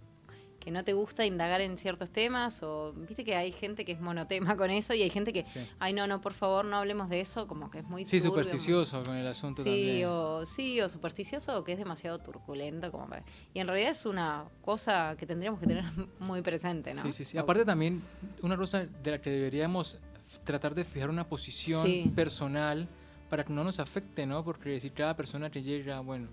que 0.58 0.70
no 0.70 0.84
te 0.84 0.92
gusta 0.92 1.24
indagar 1.24 1.60
en 1.60 1.76
ciertos 1.76 2.10
temas 2.10 2.62
o 2.62 2.92
viste 2.92 3.24
que 3.24 3.36
hay 3.36 3.52
gente 3.52 3.84
que 3.84 3.92
es 3.92 4.00
monotema 4.00 4.56
con 4.56 4.70
eso 4.70 4.94
y 4.94 5.02
hay 5.02 5.10
gente 5.10 5.32
que 5.32 5.44
ay 5.78 5.92
no 5.92 6.06
no 6.06 6.20
por 6.20 6.32
favor 6.32 6.64
no 6.64 6.76
hablemos 6.76 7.08
de 7.08 7.20
eso 7.20 7.46
como 7.46 7.70
que 7.70 7.78
es 7.78 7.84
muy 7.84 8.04
sí 8.04 8.20
supersticioso 8.20 9.02
con 9.02 9.16
el 9.16 9.26
asunto 9.26 9.62
sí, 9.62 9.68
también. 9.68 10.08
o 10.08 10.46
sí 10.46 10.80
o 10.80 10.88
supersticioso 10.88 11.58
o 11.58 11.64
que 11.64 11.72
es 11.72 11.78
demasiado 11.78 12.18
turbulento 12.18 12.90
como 12.90 13.08
y 13.54 13.60
en 13.60 13.66
realidad 13.66 13.92
es 13.92 14.06
una 14.06 14.44
cosa 14.62 15.16
que 15.18 15.26
tendríamos 15.26 15.60
que 15.60 15.66
tener 15.66 15.84
muy 16.18 16.42
presente 16.42 16.92
no 16.94 17.02
sí 17.02 17.12
sí 17.12 17.24
sí. 17.24 17.38
Aparte 17.38 17.64
también 17.64 18.02
una 18.42 18.56
cosa 18.56 18.84
de 18.84 19.10
la 19.10 19.20
que 19.20 19.30
deberíamos 19.30 19.98
tratar 20.44 20.74
de 20.74 20.84
fijar 20.84 21.08
una 21.08 21.26
posición 21.26 22.12
personal 22.14 22.88
para 23.30 23.44
que 23.44 23.52
no 23.52 23.64
nos 23.64 23.78
afecte 23.78 24.26
no 24.26 24.44
porque 24.44 24.78
si 24.80 24.90
cada 24.90 25.16
persona 25.16 25.50
que 25.50 25.62
llega 25.62 26.00
bueno 26.00 26.28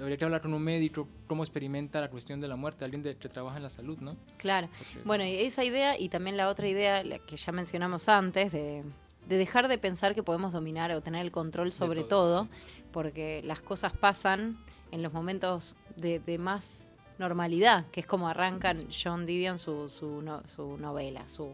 habría 0.00 0.16
que 0.16 0.24
hablar 0.24 0.40
con 0.40 0.54
un 0.54 0.62
médico 0.62 1.08
cómo 1.26 1.42
experimenta 1.42 2.00
la 2.00 2.08
cuestión 2.08 2.40
de 2.40 2.48
la 2.48 2.56
muerte, 2.56 2.84
alguien 2.84 3.02
de, 3.02 3.16
que 3.16 3.28
trabaja 3.28 3.56
en 3.56 3.62
la 3.62 3.70
salud, 3.70 3.98
¿no? 3.98 4.16
Claro. 4.36 4.68
Bueno, 5.04 5.24
y 5.24 5.34
esa 5.36 5.64
idea 5.64 5.98
y 5.98 6.08
también 6.08 6.36
la 6.36 6.48
otra 6.48 6.68
idea 6.68 7.02
la 7.04 7.18
que 7.18 7.36
ya 7.36 7.52
mencionamos 7.52 8.08
antes 8.08 8.52
de, 8.52 8.84
dejar 9.28 9.68
de 9.68 9.78
pensar 9.78 10.14
que 10.14 10.22
podemos 10.22 10.52
dominar 10.52 10.90
o 10.92 11.00
tener 11.00 11.22
el 11.22 11.30
control 11.30 11.72
sobre 11.72 12.02
todo, 12.02 12.48
porque 12.92 13.42
las 13.44 13.60
cosas 13.60 13.92
pasan 13.92 14.58
en 14.90 15.02
los 15.02 15.12
momentos 15.12 15.74
de, 15.96 16.38
más 16.38 16.92
normalidad, 17.18 17.86
que 17.90 18.00
es 18.00 18.06
como 18.06 18.28
arrancan 18.28 18.88
John 18.90 19.26
Didion 19.26 19.58
su, 19.58 19.88
su, 19.88 20.22
su 20.46 20.78
novela, 20.78 21.28
su 21.28 21.52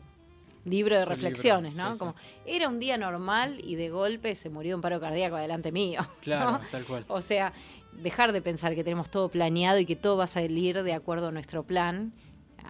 libro 0.65 0.99
de 0.99 1.05
reflexiones, 1.05 1.77
¿no? 1.77 1.97
Como 1.99 2.15
era 2.47 2.69
un 2.69 2.79
día 2.81 2.97
normal 2.97 3.59
y 3.63 3.75
de 3.77 3.91
golpe 3.91 4.35
se 4.35 4.49
murió 4.51 4.77
un 4.77 4.81
paro 4.83 5.01
cardíaco 5.01 5.37
delante 5.37 5.73
mío. 5.73 6.01
Claro, 6.23 6.61
tal 6.71 6.85
cual. 6.85 7.05
O 7.09 7.21
sea, 7.21 7.53
dejar 7.93 8.33
de 8.33 8.41
pensar 8.43 8.75
que 8.75 8.83
tenemos 8.85 9.11
todo 9.11 9.29
planeado 9.29 9.79
y 9.79 9.87
que 9.87 9.97
todo 9.97 10.17
va 10.17 10.25
a 10.25 10.29
salir 10.29 10.83
de 10.83 10.93
acuerdo 10.95 11.29
a 11.29 11.33
nuestro 11.33 11.63
plan. 11.65 12.13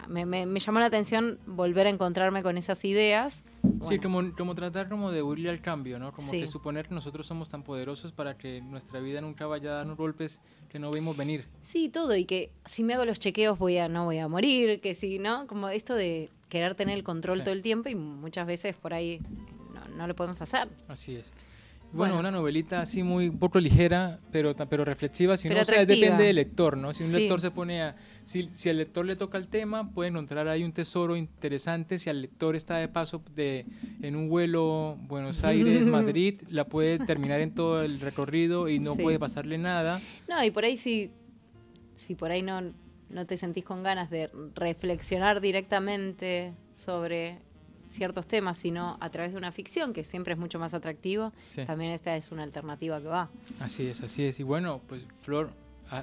me, 0.08 0.26
me, 0.26 0.44
me 0.44 0.60
llamó 0.60 0.80
la 0.80 0.86
atención 0.86 1.38
volver 1.46 1.86
a 1.86 1.90
encontrarme 1.90 2.42
con 2.42 2.58
esas 2.58 2.84
ideas. 2.84 3.42
Sí, 3.80 3.98
como, 3.98 4.34
como 4.36 4.54
tratar 4.54 4.88
como 4.88 5.10
de 5.12 5.22
huirle 5.22 5.48
al 5.50 5.60
cambio, 5.62 5.98
¿no? 5.98 6.12
Como 6.12 6.30
Sí. 6.30 6.40
que 6.40 6.46
suponer 6.48 6.88
que 6.88 6.94
nosotros 6.94 7.26
somos 7.26 7.48
tan 7.48 7.62
poderosos 7.62 8.12
para 8.12 8.36
que 8.36 8.60
nuestra 8.60 9.00
vida 9.00 9.20
nunca 9.20 9.46
vaya 9.46 9.70
a 9.70 9.74
darnos 9.76 9.96
golpes 9.96 10.40
que 10.68 10.78
no 10.78 10.90
vimos 10.90 11.16
venir. 11.16 11.46
Sí, 11.62 11.88
todo, 11.88 12.14
y 12.16 12.24
que 12.24 12.50
si 12.66 12.82
me 12.82 12.94
hago 12.94 13.04
los 13.04 13.18
chequeos 13.18 13.56
voy 13.58 13.78
a, 13.78 13.88
no 13.88 14.04
voy 14.04 14.18
a 14.18 14.26
morir, 14.28 14.80
que 14.80 14.94
si, 14.94 15.18
¿no? 15.18 15.46
Como 15.46 15.68
esto 15.68 15.94
de 15.94 16.30
querer 16.48 16.74
tener 16.74 16.94
el 16.96 17.04
control 17.04 17.38
Sí. 17.38 17.44
todo 17.44 17.54
el 17.54 17.62
tiempo 17.62 17.88
y 17.88 17.94
muchas 17.94 18.46
veces 18.46 18.74
por 18.76 18.94
ahí 18.94 19.20
no, 19.74 19.88
no 19.96 20.06
lo 20.06 20.14
podemos 20.14 20.40
hacer. 20.42 20.68
Así 20.88 21.16
es. 21.16 21.32
Bueno, 21.92 22.14
Bueno. 22.14 22.28
una 22.28 22.30
novelita 22.32 22.80
así 22.80 23.04
muy 23.04 23.28
un 23.28 23.38
poco 23.38 23.60
ligera, 23.60 24.18
pero, 24.32 24.52
pero 24.68 24.84
reflexiva. 24.84 25.36
Si 25.36 25.46
Pero 25.46 25.58
no, 25.58 25.62
o 25.62 25.64
sea, 25.64 25.86
depende 25.86 26.24
del 26.24 26.36
lector, 26.36 26.76
¿no? 26.76 26.92
Si 26.92 27.04
un 27.04 27.10
Sí. 27.10 27.16
lector 27.18 27.40
se 27.40 27.52
pone 27.52 27.82
a... 27.82 27.94
Si, 28.24 28.48
si 28.52 28.68
al 28.68 28.78
lector 28.78 29.04
le 29.06 29.14
toca 29.14 29.38
el 29.38 29.46
tema, 29.46 29.90
puede 29.92 30.10
encontrar 30.10 30.48
ahí 30.48 30.64
un 30.64 30.72
tesoro 30.72 31.14
interesante. 31.14 31.98
Si 31.98 32.10
al 32.10 32.20
lector 32.20 32.56
está 32.56 32.78
de 32.78 32.88
paso 32.88 33.22
de, 33.36 33.64
en 34.02 34.16
un 34.16 34.28
vuelo 34.28 34.98
Buenos 35.02 35.44
Aires, 35.44 35.86
Madrid, 35.86 36.40
la 36.48 36.64
puede 36.66 36.98
terminar 36.98 37.40
en 37.40 37.54
todo 37.54 37.80
el 37.82 38.00
recorrido 38.00 38.68
y 38.68 38.80
no 38.80 38.96
Sí. 38.96 39.02
puede 39.02 39.20
pasarle 39.20 39.56
nada. 39.58 40.00
No, 40.28 40.42
y 40.44 40.50
por 40.50 40.64
ahí 40.64 40.76
si, 40.76 41.12
si 41.94 42.16
por 42.16 42.32
ahí 42.32 42.42
no, 42.42 42.60
no 43.10 43.26
te 43.26 43.36
sentís 43.36 43.64
con 43.64 43.82
ganas 43.82 44.10
de 44.10 44.30
reflexionar 44.54 45.40
directamente 45.40 46.52
sobre 46.72 47.38
ciertos 47.88 48.26
temas, 48.26 48.58
sino 48.58 48.96
a 49.00 49.10
través 49.10 49.32
de 49.32 49.38
una 49.38 49.52
ficción, 49.52 49.92
que 49.92 50.04
siempre 50.04 50.32
es 50.34 50.38
mucho 50.38 50.58
más 50.58 50.74
atractivo, 50.74 51.32
Sí. 51.46 51.64
también 51.64 51.92
esta 51.92 52.16
es 52.16 52.32
una 52.32 52.42
alternativa 52.42 53.00
que 53.00 53.06
va. 53.06 53.30
Así 53.60 53.86
es, 53.86 54.00
así 54.02 54.24
es. 54.24 54.40
Y 54.40 54.42
bueno, 54.42 54.80
pues 54.88 55.04
Flor, 55.20 55.50
a- 55.90 55.98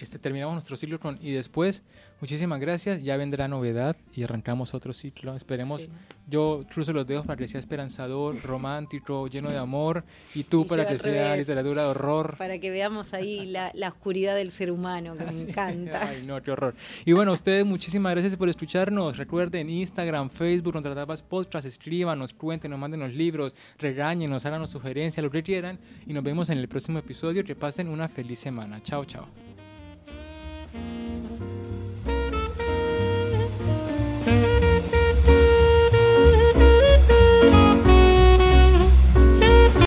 este, 0.00 0.18
terminamos 0.18 0.54
nuestro 0.54 0.76
ciclo 0.76 0.98
con 1.00 1.18
y 1.20 1.32
después, 1.32 1.84
muchísimas 2.20 2.60
gracias. 2.60 3.02
Ya 3.02 3.16
vendrá 3.16 3.48
novedad 3.48 3.96
y 4.14 4.22
arrancamos 4.22 4.74
otro 4.74 4.92
ciclo. 4.92 5.34
Esperemos. 5.34 5.82
Sí. 5.82 5.88
Yo 6.28 6.64
cruzo 6.72 6.92
los 6.92 7.06
dedos 7.06 7.26
para 7.26 7.36
que 7.36 7.46
sea 7.48 7.60
esperanzador, 7.60 8.34
romántico, 8.42 9.26
lleno 9.28 9.50
de 9.50 9.58
amor. 9.58 10.04
Y 10.34 10.44
tú 10.44 10.62
Y 10.62 10.64
para 10.64 10.88
que 10.88 10.98
sea 10.98 11.12
revés. 11.28 11.38
literatura 11.40 11.82
de 11.82 11.88
horror. 11.88 12.36
Para 12.38 12.58
que 12.58 12.70
veamos 12.70 13.12
ahí 13.14 13.46
la, 13.46 13.70
la 13.74 13.88
oscuridad 13.88 14.34
del 14.34 14.50
ser 14.50 14.70
humano, 14.70 15.16
que 15.16 15.24
me 15.24 15.30
Así. 15.30 15.48
encanta. 15.48 16.08
Ay, 16.08 16.24
no, 16.26 16.42
qué 16.42 16.50
horror. 16.50 16.74
Y 17.04 17.12
bueno, 17.12 17.32
ustedes 17.32 17.64
muchísimas 17.64 18.12
gracias 18.12 18.36
por 18.36 18.48
escucharnos. 18.48 19.16
Recuerden 19.16 19.68
Instagram, 19.68 20.30
Facebook, 20.30 20.72
Contratapas 20.72 21.22
Podcast, 21.22 21.66
escríbanos, 21.66 22.32
cuéntenos, 22.34 22.78
mándenos 22.78 23.12
libros, 23.12 23.54
regáñenos, 23.78 24.44
háganos 24.46 24.70
sugerencias, 24.70 25.22
lo 25.22 25.30
que 25.30 25.42
quieran. 25.42 25.78
Y 26.06 26.12
nos 26.12 26.24
vemos 26.24 26.48
en 26.50 26.58
el 26.58 26.68
próximo 26.68 26.98
episodio. 26.98 27.44
Que 27.44 27.54
pasen 27.54 27.88
una 27.88 28.08
feliz 28.08 28.38
semana. 28.38 28.82
Chao, 28.82 29.04
chao. 29.04 29.53